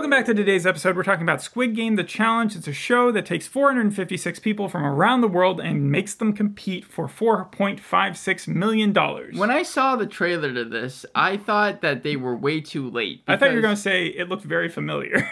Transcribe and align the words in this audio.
Welcome 0.00 0.12
back 0.12 0.24
to 0.24 0.34
today's 0.34 0.64
episode. 0.64 0.96
We're 0.96 1.02
talking 1.02 1.24
about 1.24 1.42
Squid 1.42 1.76
Game 1.76 1.96
The 1.96 2.04
Challenge. 2.04 2.56
It's 2.56 2.66
a 2.66 2.72
show 2.72 3.12
that 3.12 3.26
takes 3.26 3.46
456 3.46 4.38
people 4.38 4.66
from 4.66 4.82
around 4.82 5.20
the 5.20 5.28
world 5.28 5.60
and 5.60 5.92
makes 5.92 6.14
them 6.14 6.32
compete 6.32 6.86
for 6.86 7.06
$4.56 7.06 8.48
million. 8.48 8.94
When 8.94 9.50
I 9.50 9.62
saw 9.62 9.96
the 9.96 10.06
trailer 10.06 10.54
to 10.54 10.64
this, 10.64 11.04
I 11.14 11.36
thought 11.36 11.82
that 11.82 12.02
they 12.02 12.16
were 12.16 12.34
way 12.34 12.62
too 12.62 12.88
late. 12.88 13.24
I 13.28 13.36
thought 13.36 13.50
you 13.50 13.56
were 13.56 13.60
going 13.60 13.76
to 13.76 13.80
say 13.80 14.06
it 14.06 14.30
looked 14.30 14.44
very 14.44 14.70
familiar. 14.70 15.28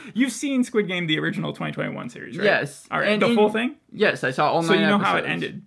You've 0.14 0.32
seen 0.32 0.64
Squid 0.64 0.88
Game, 0.88 1.06
the 1.06 1.18
original 1.18 1.52
2021 1.52 2.08
series, 2.08 2.38
right? 2.38 2.44
Yes. 2.46 2.86
All 2.90 3.00
right, 3.00 3.10
And 3.10 3.20
the 3.20 3.26
in- 3.26 3.34
full 3.36 3.50
thing? 3.50 3.76
Yes, 3.92 4.24
I 4.24 4.30
saw 4.30 4.50
all 4.50 4.62
nine 4.62 4.68
So 4.68 4.74
you 4.76 4.86
know 4.86 4.96
how 4.96 5.18
it 5.18 5.26
ended. 5.26 5.60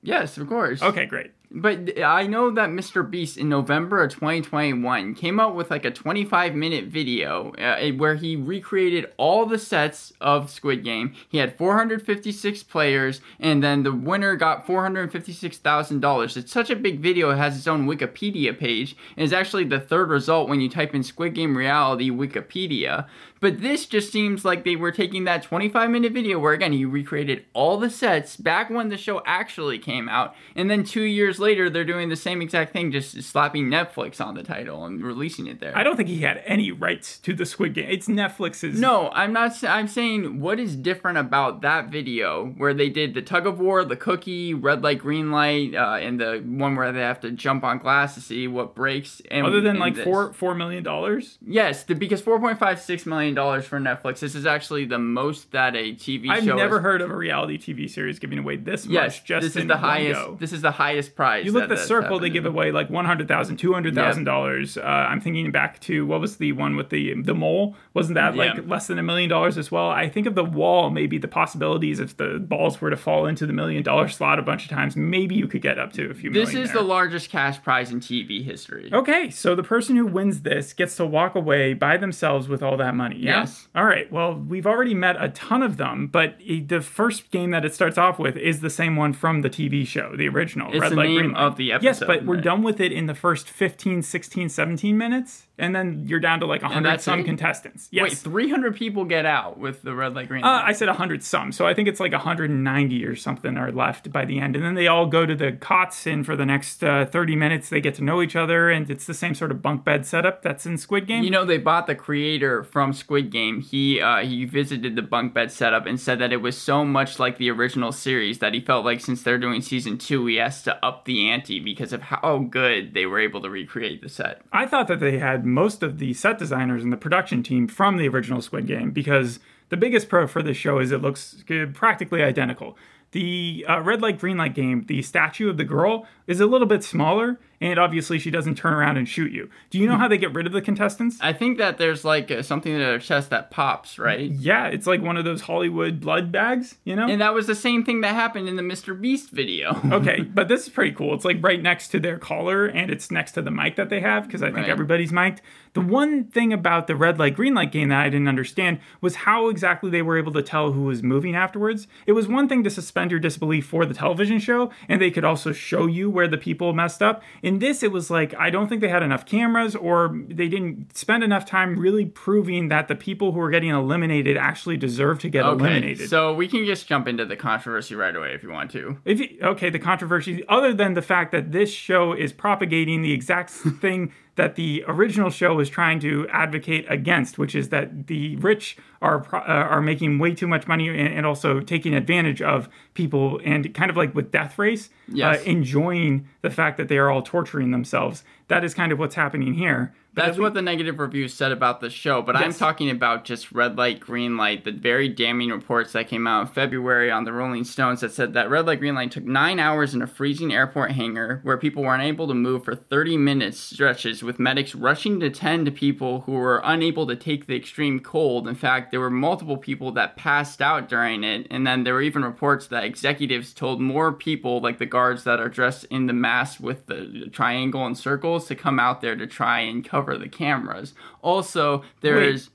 Yes, 0.00 0.38
of 0.38 0.46
course. 0.46 0.80
Okay, 0.80 1.06
great. 1.06 1.32
But 1.54 2.02
I 2.02 2.26
know 2.26 2.50
that 2.50 2.70
Mr. 2.70 3.08
Beast 3.08 3.36
in 3.36 3.48
November 3.48 4.02
of 4.02 4.12
2021 4.12 5.14
came 5.14 5.38
out 5.38 5.54
with 5.54 5.70
like 5.70 5.84
a 5.84 5.90
25 5.90 6.54
minute 6.54 6.86
video 6.86 7.52
uh, 7.52 7.90
where 7.92 8.14
he 8.14 8.36
recreated 8.36 9.12
all 9.18 9.44
the 9.44 9.58
sets 9.58 10.14
of 10.20 10.50
Squid 10.50 10.82
Game. 10.82 11.14
He 11.28 11.38
had 11.38 11.58
456 11.58 12.62
players, 12.62 13.20
and 13.38 13.62
then 13.62 13.82
the 13.82 13.92
winner 13.92 14.34
got 14.34 14.66
$456,000. 14.66 16.36
It's 16.36 16.52
such 16.52 16.70
a 16.70 16.76
big 16.76 17.00
video, 17.00 17.30
it 17.30 17.36
has 17.36 17.56
its 17.56 17.66
own 17.66 17.86
Wikipedia 17.86 18.58
page, 18.58 18.96
and 19.16 19.24
it's 19.24 19.34
actually 19.34 19.64
the 19.64 19.80
third 19.80 20.08
result 20.08 20.48
when 20.48 20.60
you 20.60 20.70
type 20.70 20.94
in 20.94 21.02
Squid 21.02 21.34
Game 21.34 21.56
Reality 21.56 22.10
Wikipedia. 22.10 23.06
But 23.42 23.60
this 23.60 23.86
just 23.86 24.12
seems 24.12 24.44
like 24.44 24.64
they 24.64 24.76
were 24.76 24.92
taking 24.92 25.24
that 25.24 25.42
25 25.42 25.90
minute 25.90 26.12
video 26.12 26.38
where, 26.38 26.52
again, 26.52 26.72
he 26.72 26.84
recreated 26.84 27.44
all 27.54 27.76
the 27.76 27.90
sets 27.90 28.36
back 28.36 28.70
when 28.70 28.88
the 28.88 28.96
show 28.96 29.20
actually 29.26 29.80
came 29.80 30.08
out, 30.08 30.36
and 30.54 30.70
then 30.70 30.84
two 30.84 31.02
years 31.02 31.40
later, 31.40 31.68
they're 31.68 31.84
doing 31.84 32.08
the 32.08 32.14
same 32.14 32.40
exact 32.40 32.72
thing, 32.72 32.92
just 32.92 33.20
slapping 33.20 33.66
Netflix 33.66 34.24
on 34.24 34.34
the 34.34 34.44
title 34.44 34.84
and 34.84 35.02
releasing 35.02 35.48
it 35.48 35.58
there. 35.58 35.76
I 35.76 35.82
don't 35.82 35.96
think 35.96 36.08
he 36.08 36.20
had 36.20 36.40
any 36.46 36.70
rights 36.70 37.18
to 37.18 37.34
the 37.34 37.44
Squid 37.44 37.74
Game. 37.74 37.88
It's 37.90 38.06
Netflix's. 38.06 38.78
No, 38.78 39.10
I'm 39.10 39.32
not. 39.32 39.62
I'm 39.64 39.88
saying 39.88 40.38
what 40.38 40.60
is 40.60 40.76
different 40.76 41.18
about 41.18 41.62
that 41.62 41.88
video 41.88 42.46
where 42.46 42.72
they 42.72 42.90
did 42.90 43.14
the 43.14 43.22
tug 43.22 43.48
of 43.48 43.58
war, 43.58 43.84
the 43.84 43.96
cookie, 43.96 44.54
red 44.54 44.84
light, 44.84 45.00
green 45.00 45.32
light, 45.32 45.74
uh, 45.74 45.98
and 46.00 46.20
the 46.20 46.44
one 46.46 46.76
where 46.76 46.92
they 46.92 47.00
have 47.00 47.18
to 47.22 47.32
jump 47.32 47.64
on 47.64 47.78
glass 47.78 48.14
to 48.14 48.20
see 48.20 48.46
what 48.46 48.76
breaks. 48.76 49.20
And 49.32 49.44
Other 49.44 49.60
than 49.60 49.80
like 49.80 49.96
this. 49.96 50.04
four 50.04 50.32
four 50.32 50.54
million 50.54 50.84
dollars, 50.84 51.38
Yes, 51.44 51.82
the, 51.82 51.96
because 51.96 52.22
4.56 52.22 53.04
million 53.06 53.31
dollars 53.34 53.64
for 53.64 53.78
Netflix. 53.80 54.20
This 54.20 54.34
is 54.34 54.46
actually 54.46 54.84
the 54.84 54.98
most 54.98 55.52
that 55.52 55.74
a 55.76 55.92
TV 55.94 56.28
I've 56.30 56.44
show. 56.44 56.56
never 56.56 56.76
has- 56.78 56.82
heard 56.84 57.00
of 57.02 57.10
a 57.10 57.16
reality 57.16 57.58
TV 57.58 57.88
series 57.88 58.18
giving 58.18 58.38
away 58.38 58.56
this 58.56 58.86
Yes, 58.86 59.18
much. 59.20 59.24
Just 59.24 59.42
this 59.42 59.56
is 59.56 59.62
in 59.62 59.68
the 59.68 59.76
highest. 59.76 60.20
go. 60.20 60.36
This 60.38 60.52
is 60.52 60.62
the 60.62 60.70
highest 60.72 61.14
prize. 61.16 61.44
You 61.44 61.52
look 61.52 61.64
at 61.64 61.68
the 61.68 61.76
circle; 61.76 62.18
they 62.18 62.30
give 62.30 62.46
away 62.46 62.72
like 62.72 62.90
one 62.90 63.04
hundred 63.04 63.28
thousand, 63.28 63.56
two 63.58 63.72
hundred 63.72 63.94
thousand 63.94 64.24
dollars. 64.24 64.76
Uh, 64.76 64.82
I'm 64.82 65.20
thinking 65.20 65.50
back 65.50 65.80
to 65.80 66.06
what 66.06 66.20
was 66.20 66.36
the 66.36 66.52
one 66.52 66.76
with 66.76 66.90
the 66.90 67.14
the 67.22 67.34
mole? 67.34 67.76
Wasn't 67.94 68.14
that 68.14 68.36
like 68.36 68.54
Yeah. 68.54 68.60
less 68.66 68.86
than 68.86 68.98
a 68.98 69.02
million 69.02 69.28
dollars 69.28 69.58
as 69.58 69.70
well? 69.70 69.88
I 69.90 70.08
think 70.08 70.26
of 70.26 70.34
the 70.34 70.44
wall. 70.44 70.90
Maybe 70.90 71.18
the 71.18 71.28
possibilities 71.28 72.00
if 72.00 72.16
the 72.16 72.38
balls 72.38 72.80
were 72.80 72.90
to 72.90 72.96
fall 72.96 73.26
into 73.26 73.46
the 73.46 73.52
million 73.52 73.82
dollar 73.82 74.08
slot 74.08 74.38
a 74.38 74.42
bunch 74.42 74.64
of 74.64 74.70
times, 74.70 74.96
maybe 74.96 75.34
you 75.34 75.46
could 75.46 75.62
get 75.62 75.78
up 75.78 75.92
to 75.94 76.10
a 76.10 76.14
few 76.14 76.30
This 76.30 76.48
million 76.48 76.62
is 76.64 76.72
there. 76.72 76.82
the 76.82 76.88
largest 76.88 77.30
cash 77.30 77.62
prize 77.62 77.90
in 77.90 78.00
TV 78.00 78.42
history. 78.44 78.90
Okay, 78.92 79.30
so 79.30 79.54
the 79.54 79.62
person 79.62 79.96
who 79.96 80.06
wins 80.06 80.42
this 80.42 80.72
gets 80.72 80.96
to 80.96 81.06
walk 81.06 81.34
away 81.34 81.74
by 81.74 81.96
themselves 81.96 82.48
with 82.48 82.62
all 82.62 82.76
that 82.76 82.94
money. 82.94 83.16
Yeah? 83.22 83.40
Yes. 83.40 83.68
All 83.74 83.84
right. 83.84 84.10
Well, 84.10 84.34
we've 84.34 84.66
already 84.66 84.94
met 84.94 85.16
a 85.22 85.28
ton 85.28 85.62
of 85.62 85.76
them, 85.76 86.08
but 86.08 86.38
the 86.40 86.80
first 86.80 87.30
game 87.30 87.52
that 87.52 87.64
it 87.64 87.72
starts 87.72 87.96
off 87.96 88.18
with 88.18 88.36
is 88.36 88.60
the 88.60 88.70
same 88.70 88.96
one 88.96 89.12
from 89.12 89.42
the 89.42 89.50
TV 89.50 89.86
show, 89.86 90.16
the 90.16 90.28
original. 90.28 90.72
It's 90.72 90.90
the 90.90 90.96
Light, 90.96 91.06
name 91.06 91.18
Green 91.18 91.32
Light. 91.32 91.42
of 91.42 91.56
the 91.56 91.70
episode. 91.70 91.86
Yes, 91.86 92.00
but 92.00 92.24
we're 92.24 92.34
right. 92.34 92.44
done 92.44 92.62
with 92.64 92.80
it 92.80 92.90
in 92.90 93.06
the 93.06 93.14
first 93.14 93.48
15, 93.48 94.02
16, 94.02 94.48
17 94.48 94.98
minutes, 94.98 95.46
and 95.58 95.74
then 95.76 96.04
you're 96.06 96.20
down 96.20 96.40
to 96.40 96.46
like 96.46 96.62
100 96.62 97.00
some 97.00 97.20
it? 97.20 97.24
contestants. 97.24 97.88
Yes. 97.90 98.02
Wait, 98.02 98.12
300 98.18 98.74
people 98.74 99.04
get 99.04 99.26
out 99.26 99.58
with 99.58 99.82
the 99.82 99.94
red 99.94 100.14
light, 100.14 100.28
green 100.28 100.44
Uh. 100.44 100.62
I 100.64 100.72
said 100.72 100.88
100 100.88 101.22
some, 101.22 101.52
so 101.52 101.66
I 101.66 101.74
think 101.74 101.88
it's 101.88 102.00
like 102.00 102.12
190 102.12 103.04
or 103.04 103.16
something 103.16 103.56
are 103.56 103.70
left 103.70 104.10
by 104.12 104.24
the 104.24 104.38
end. 104.38 104.56
And 104.56 104.64
then 104.64 104.74
they 104.74 104.86
all 104.86 105.06
go 105.06 105.26
to 105.26 105.34
the 105.34 105.52
cots, 105.52 106.06
and 106.06 106.24
for 106.24 106.36
the 106.36 106.46
next 106.46 106.82
uh, 106.82 107.04
30 107.06 107.36
minutes, 107.36 107.68
they 107.68 107.80
get 107.80 107.94
to 107.96 108.04
know 108.04 108.22
each 108.22 108.36
other, 108.36 108.70
and 108.70 108.90
it's 108.90 109.06
the 109.06 109.14
same 109.14 109.34
sort 109.34 109.50
of 109.50 109.60
bunk 109.60 109.84
bed 109.84 110.06
setup 110.06 110.42
that's 110.42 110.66
in 110.66 110.78
Squid 110.78 111.06
Game. 111.06 111.22
You 111.24 111.30
know, 111.30 111.44
they 111.44 111.58
bought 111.58 111.86
the 111.86 111.94
creator 111.94 112.64
from 112.64 112.92
Squid 112.92 113.30
Game. 113.30 113.60
He 113.60 114.00
uh, 114.00 114.18
he 114.18 114.44
visited 114.44 114.96
the 114.96 115.02
bunk 115.02 115.34
bed 115.34 115.52
setup 115.52 115.86
and 115.86 116.00
said 116.00 116.18
that 116.20 116.32
it 116.32 116.38
was 116.38 116.56
so 116.56 116.84
much 116.84 117.18
like 117.18 117.38
the 117.38 117.50
original 117.50 117.92
series 117.92 118.38
that 118.38 118.54
he 118.54 118.60
felt 118.60 118.84
like 118.84 119.00
since 119.00 119.22
they're 119.22 119.38
doing 119.38 119.60
season 119.60 119.98
two, 119.98 120.26
he 120.26 120.36
has 120.36 120.62
to 120.62 120.84
up 120.84 121.04
the 121.04 121.28
ante 121.28 121.60
because 121.60 121.92
of 121.92 122.02
how 122.02 122.38
good 122.38 122.94
they 122.94 123.06
were 123.06 123.20
able 123.20 123.42
to 123.42 123.50
recreate 123.50 124.02
the 124.02 124.08
set. 124.08 124.42
I 124.52 124.66
thought 124.66 124.88
that 124.88 125.00
they 125.00 125.18
had 125.18 125.41
most 125.44 125.82
of 125.82 125.98
the 125.98 126.14
set 126.14 126.38
designers 126.38 126.82
and 126.82 126.92
the 126.92 126.96
production 126.96 127.42
team 127.42 127.68
from 127.68 127.96
the 127.96 128.08
original 128.08 128.42
Squid 128.42 128.66
Game 128.66 128.90
because 128.90 129.38
the 129.68 129.76
biggest 129.76 130.08
pro 130.08 130.26
for 130.26 130.42
this 130.42 130.56
show 130.56 130.78
is 130.78 130.92
it 130.92 131.02
looks 131.02 131.42
practically 131.74 132.22
identical. 132.22 132.76
The 133.12 133.64
uh, 133.68 133.80
red 133.80 134.00
light, 134.00 134.18
green 134.18 134.38
light 134.38 134.54
game, 134.54 134.84
the 134.86 135.02
statue 135.02 135.50
of 135.50 135.58
the 135.58 135.64
girl 135.64 136.06
is 136.26 136.40
a 136.40 136.46
little 136.46 136.66
bit 136.66 136.82
smaller, 136.82 137.38
and 137.62 137.78
obviously 137.78 138.18
she 138.18 138.30
doesn't 138.30 138.56
turn 138.56 138.74
around 138.74 138.96
and 138.96 139.08
shoot 139.08 139.32
you. 139.32 139.48
Do 139.70 139.78
you 139.78 139.86
know 139.86 139.96
how 139.96 140.08
they 140.08 140.18
get 140.18 140.34
rid 140.34 140.46
of 140.46 140.52
the 140.52 140.60
contestants? 140.60 141.18
I 141.20 141.32
think 141.32 141.58
that 141.58 141.78
there's 141.78 142.04
like 142.04 142.30
uh, 142.30 142.42
something 142.42 142.72
in 142.72 142.78
their 142.80 142.98
chest 142.98 143.30
that 143.30 143.50
pops, 143.50 143.98
right? 143.98 144.30
Yeah, 144.30 144.66
it's 144.66 144.86
like 144.86 145.00
one 145.00 145.16
of 145.16 145.24
those 145.24 145.42
Hollywood 145.42 146.00
blood 146.00 146.30
bags, 146.32 146.76
you 146.84 146.96
know? 146.96 147.08
And 147.08 147.20
that 147.20 147.34
was 147.34 147.46
the 147.46 147.54
same 147.54 147.84
thing 147.84 148.00
that 148.02 148.14
happened 148.14 148.48
in 148.48 148.56
the 148.56 148.62
Mr. 148.62 148.98
Beast 149.00 149.30
video. 149.30 149.80
okay, 149.92 150.20
but 150.22 150.48
this 150.48 150.62
is 150.64 150.68
pretty 150.68 150.92
cool. 150.92 151.14
It's 151.14 151.24
like 151.24 151.38
right 151.42 151.62
next 151.62 151.88
to 151.88 152.00
their 152.00 152.18
collar 152.18 152.66
and 152.66 152.90
it's 152.90 153.10
next 153.10 153.32
to 153.32 153.42
the 153.42 153.50
mic 153.50 153.76
that 153.76 153.88
they 153.88 154.00
have 154.00 154.26
because 154.26 154.42
I 154.42 154.46
think 154.46 154.58
Right. 154.58 154.68
everybody's 154.68 155.12
mic'd. 155.12 155.40
The 155.74 155.80
one 155.80 156.24
thing 156.24 156.52
about 156.52 156.86
the 156.86 156.94
red 156.94 157.18
light, 157.18 157.34
green 157.34 157.54
light 157.54 157.72
game 157.72 157.88
that 157.88 158.00
I 158.04 158.10
didn't 158.10 158.28
understand 158.28 158.78
was 159.00 159.14
how 159.16 159.48
exactly 159.48 159.88
they 159.90 160.02
were 160.02 160.18
able 160.18 160.32
to 160.32 160.42
tell 160.42 160.72
who 160.72 160.82
was 160.82 161.02
moving 161.02 161.34
afterwards. 161.34 161.86
It 162.06 162.12
was 162.12 162.28
one 162.28 162.46
thing 162.46 162.62
to 162.64 162.70
suspend 162.70 163.10
your 163.10 163.20
disbelief 163.20 163.64
for 163.66 163.86
the 163.86 163.94
television 163.94 164.38
show, 164.38 164.70
and 164.88 165.00
they 165.00 165.10
could 165.10 165.24
also 165.24 165.52
show 165.52 165.86
you 165.86 166.10
where 166.10 166.28
the 166.28 166.36
people 166.36 166.74
messed 166.74 167.02
up. 167.02 167.22
In 167.42 167.51
this, 167.58 167.82
it 167.82 167.92
was 167.92 168.10
like, 168.10 168.34
I 168.38 168.50
don't 168.50 168.68
think 168.68 168.80
they 168.80 168.88
had 168.88 169.02
enough 169.02 169.26
cameras 169.26 169.74
or 169.74 170.16
they 170.28 170.48
didn't 170.48 170.96
spend 170.96 171.22
enough 171.24 171.44
time 171.44 171.78
really 171.78 172.06
proving 172.06 172.68
that 172.68 172.88
the 172.88 172.94
people 172.94 173.32
who 173.32 173.38
were 173.38 173.50
getting 173.50 173.70
eliminated 173.70 174.36
actually 174.36 174.76
deserve 174.76 175.18
to 175.20 175.28
get 175.28 175.44
Okay, 175.44 175.64
eliminated. 175.66 176.08
so 176.08 176.32
we 176.34 176.48
can 176.48 176.64
just 176.64 176.86
jump 176.86 177.08
into 177.08 177.24
the 177.24 177.36
controversy 177.36 177.94
right 177.94 178.14
away 178.14 178.34
if 178.34 178.42
you 178.42 178.50
want 178.50 178.70
to. 178.72 178.98
If 179.04 179.20
you, 179.20 179.38
okay, 179.42 179.70
the 179.70 179.78
controversy, 179.78 180.42
other 180.48 180.72
than 180.72 180.94
the 180.94 181.02
fact 181.02 181.32
that 181.32 181.52
this 181.52 181.70
show 181.70 182.12
is 182.12 182.32
propagating 182.32 183.02
the 183.02 183.12
exact 183.12 183.50
thing 183.80 184.12
that 184.36 184.56
the 184.56 184.82
original 184.88 185.28
show 185.28 185.54
was 185.54 185.68
trying 185.68 186.00
to 186.00 186.26
advocate 186.28 186.86
against, 186.88 187.38
which 187.38 187.54
is 187.54 187.68
that 187.68 188.06
the 188.06 188.36
rich 188.36 188.76
are 189.02 189.26
uh, 189.34 189.38
are 189.38 189.82
making 189.82 190.18
way 190.18 190.34
too 190.34 190.46
much 190.46 190.66
money 190.66 190.88
and, 190.88 191.12
and 191.14 191.26
also 191.26 191.60
taking 191.60 191.92
advantage 191.94 192.40
of 192.40 192.68
people, 192.94 193.40
and 193.44 193.74
kind 193.74 193.90
of 193.90 193.96
like 193.96 194.14
with 194.14 194.30
Death 194.30 194.58
Race, 194.58 194.88
Yes. 195.08 195.40
uh, 195.40 195.42
enjoying 195.44 196.28
the 196.40 196.50
fact 196.50 196.78
that 196.78 196.88
they 196.88 196.96
are 196.98 197.10
all 197.10 197.22
torturing 197.22 197.72
themselves. 197.72 198.24
That 198.48 198.64
is 198.64 198.72
kind 198.74 198.90
of 198.92 198.98
what's 198.98 199.14
happening 199.16 199.54
here. 199.54 199.94
That's 200.14 200.36
at 200.36 200.42
what 200.42 200.52
the 200.52 200.60
negative 200.60 200.98
reviews 200.98 201.32
said 201.32 201.52
about 201.52 201.80
the 201.80 201.88
show, 201.88 202.20
but 202.20 202.36
I'm 202.36 202.52
talking 202.52 202.90
about 202.90 203.24
just 203.24 203.50
red 203.50 203.78
light, 203.78 203.98
green 203.98 204.36
light, 204.36 204.64
the 204.64 204.70
very 204.70 205.08
damning 205.08 205.48
reports 205.48 205.92
that 205.92 206.08
came 206.08 206.26
out 206.26 206.42
in 206.42 206.46
February 206.48 207.10
on 207.10 207.24
the 207.24 207.32
Rolling 207.32 207.64
Stones 207.64 208.02
that 208.02 208.12
said 208.12 208.34
that 208.34 208.50
red 208.50 208.66
light, 208.66 208.80
green 208.80 208.94
light 208.94 209.10
took 209.10 209.24
nine 209.24 209.58
hours 209.58 209.94
in 209.94 210.02
a 210.02 210.06
freezing 210.06 210.52
airport 210.52 210.92
hangar 210.92 211.40
where 211.44 211.56
people 211.56 211.82
were 211.82 211.94
unable 211.94 212.28
to 212.28 212.34
move 212.34 212.62
for 212.62 212.74
30 212.74 213.16
minutes 213.16 213.58
stretches 213.58 214.22
with 214.22 214.38
medics 214.38 214.74
rushing 214.74 215.18
to 215.20 215.30
tend 215.30 215.64
to 215.64 215.72
people 215.72 216.20
who 216.22 216.32
were 216.32 216.60
unable 216.62 217.06
to 217.06 217.16
take 217.16 217.46
the 217.46 217.56
extreme 217.56 217.98
cold. 217.98 218.46
In 218.46 218.54
fact, 218.54 218.90
there 218.90 219.00
were 219.00 219.10
multiple 219.10 219.56
people 219.56 219.92
that 219.92 220.16
passed 220.16 220.60
out 220.60 220.90
during 220.90 221.24
it, 221.24 221.46
and 221.48 221.66
then 221.66 221.84
there 221.84 221.94
were 221.94 222.02
even 222.02 222.22
reports 222.22 222.66
that 222.66 222.84
executives 222.84 223.54
told 223.54 223.80
more 223.80 224.12
people, 224.12 224.60
like 224.60 224.76
the 224.76 224.84
guards 224.84 225.24
that 225.24 225.40
are 225.40 225.48
dressed 225.48 225.86
in 225.86 226.06
the 226.06 226.12
mask 226.12 226.60
with 226.60 226.84
the 226.84 227.30
triangle 227.32 227.86
and 227.86 227.96
circles, 227.96 228.46
to 228.48 228.54
come 228.54 228.78
out 228.78 229.00
there 229.00 229.16
to 229.16 229.26
try 229.26 229.60
and 229.60 229.82
cover 229.82 230.01
the 230.18 230.28
cameras. 230.28 230.94
Also, 231.22 231.82
there 232.00 232.16
Wait, 232.16 232.34
is 232.34 232.50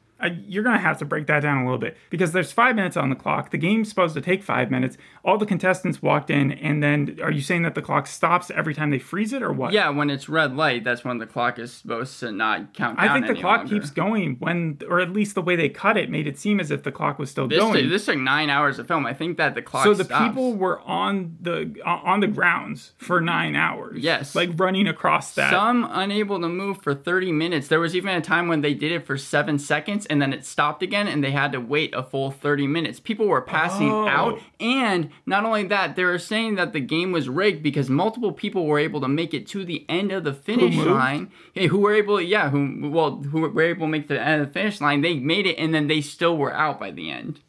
you're 0.47 0.63
gonna 0.63 0.79
have 0.79 0.97
to 0.99 1.05
break 1.05 1.27
that 1.27 1.41
down 1.41 1.59
a 1.59 1.63
little 1.63 1.77
bit 1.77 1.95
because 2.09 2.31
there's 2.31 2.51
five 2.51 2.75
minutes 2.75 2.97
on 2.97 3.09
the 3.09 3.15
clock. 3.15 3.51
The 3.51 3.57
game's 3.57 3.89
supposed 3.89 4.15
to 4.15 4.21
take 4.21 4.43
five 4.43 4.71
minutes. 4.71 4.97
All 5.23 5.37
the 5.37 5.45
contestants 5.45 6.01
walked 6.01 6.29
in, 6.29 6.51
and 6.51 6.81
then 6.81 7.17
are 7.21 7.31
you 7.31 7.41
saying 7.41 7.61
that 7.63 7.75
the 7.75 7.81
clock 7.81 8.07
stops 8.07 8.49
every 8.51 8.73
time 8.73 8.89
they 8.89 8.99
freeze 8.99 9.33
it, 9.33 9.43
or 9.43 9.51
what? 9.51 9.73
yeah, 9.73 9.89
when 9.89 10.09
it's 10.09 10.27
red 10.29 10.55
light, 10.55 10.83
that's 10.83 11.03
when 11.03 11.17
the 11.19 11.25
clock 11.27 11.59
is 11.59 11.71
supposed 11.73 12.19
to 12.21 12.31
not 12.31 12.73
count. 12.73 12.97
I 12.99 13.13
think 13.13 13.27
the 13.27 13.35
clock 13.39 13.59
longer. 13.59 13.75
keeps 13.75 13.89
going 13.91 14.37
when, 14.39 14.79
or 14.89 14.99
at 14.99 15.11
least 15.11 15.35
the 15.35 15.41
way 15.41 15.55
they 15.55 15.69
cut 15.69 15.97
it 15.97 16.09
made 16.09 16.25
it 16.27 16.39
seem 16.39 16.59
as 16.59 16.71
if 16.71 16.83
the 16.83 16.91
clock 16.91 17.19
was 17.19 17.29
still 17.29 17.47
This, 17.47 17.59
going. 17.59 17.73
took, 17.83 17.89
this 17.89 18.05
took 18.05 18.17
nine 18.17 18.49
hours 18.49 18.79
of 18.79 18.87
film. 18.87 19.05
I 19.05 19.13
think 19.13 19.37
that 19.37 19.53
the 19.55 19.61
clock. 19.61 19.83
so 19.83 19.93
the 19.93 20.03
stops. 20.05 20.27
people 20.29 20.55
were 20.55 20.81
on 20.81 21.37
the 21.41 21.75
uh, 21.85 21.89
on 22.03 22.21
the 22.21 22.27
grounds 22.27 22.93
for 22.97 23.21
nine 23.21 23.55
hours. 23.55 24.01
Yes. 24.01 24.33
like 24.33 24.49
running 24.55 24.87
across 24.87 25.35
that. 25.35 25.51
Some 25.51 25.87
unable 25.91 26.39
to 26.41 26.47
move 26.49 26.81
for 26.81 26.95
30 26.95 27.31
minutes. 27.33 27.67
There 27.67 27.79
was 27.79 27.95
even 27.95 28.15
a 28.15 28.21
time 28.21 28.47
when 28.47 28.61
they 28.61 28.73
did 28.73 28.91
it 28.91 29.05
for 29.05 29.17
seven 29.17 29.59
seconds 29.59 30.06
and 30.09 30.21
then 30.21 30.33
it 30.33 30.45
stopped 30.45 30.81
again 30.83 31.07
and 31.07 31.23
they 31.23 31.31
had 31.31 31.51
to 31.51 31.59
wait 31.59 31.93
a 31.93 32.01
full 32.03 32.31
30 32.31 32.65
minutes. 32.67 32.99
People 32.99 33.27
were 33.27 33.41
passing 33.41 33.91
Oh. 33.91 34.07
out 34.07 34.39
and 34.59 35.09
not 35.25 35.45
only 35.45 35.63
that, 35.67 35.95
they 35.95 36.03
were 36.03 36.17
saying 36.19 36.55
that 36.55 36.73
the 36.73 36.79
game 36.79 37.11
was 37.11 37.29
rigged 37.29 37.61
because 37.61 37.89
multiple 37.89 38.31
people 38.31 38.65
were 38.65 38.79
able 38.79 38.99
to 39.01 39.07
make 39.07 39.33
it 39.33 39.45
to 39.47 39.63
the 39.63 39.85
end 39.87 40.11
of 40.11 40.23
the 40.23 40.33
finish 40.33 40.75
moved? 40.75 40.89
line. 40.89 41.31
Hey, 41.53 41.67
who 41.67 41.77
were 41.79 41.93
able 41.93 42.19
yeah, 42.19 42.49
who 42.49 42.89
well, 42.89 43.17
who 43.23 43.41
were 43.41 43.61
able 43.61 43.85
to 43.87 43.91
make 43.91 44.07
the 44.07 44.19
end 44.21 44.41
of 44.41 44.47
the 44.47 44.53
finish 44.53 44.81
line. 44.81 45.01
They 45.01 45.15
made 45.19 45.45
it 45.45 45.55
and 45.57 45.73
then 45.73 45.87
they 45.87 46.01
still 46.01 46.35
were 46.37 46.53
out 46.53 46.79
by 46.79 46.91
the 46.91 47.09
end. 47.11 47.41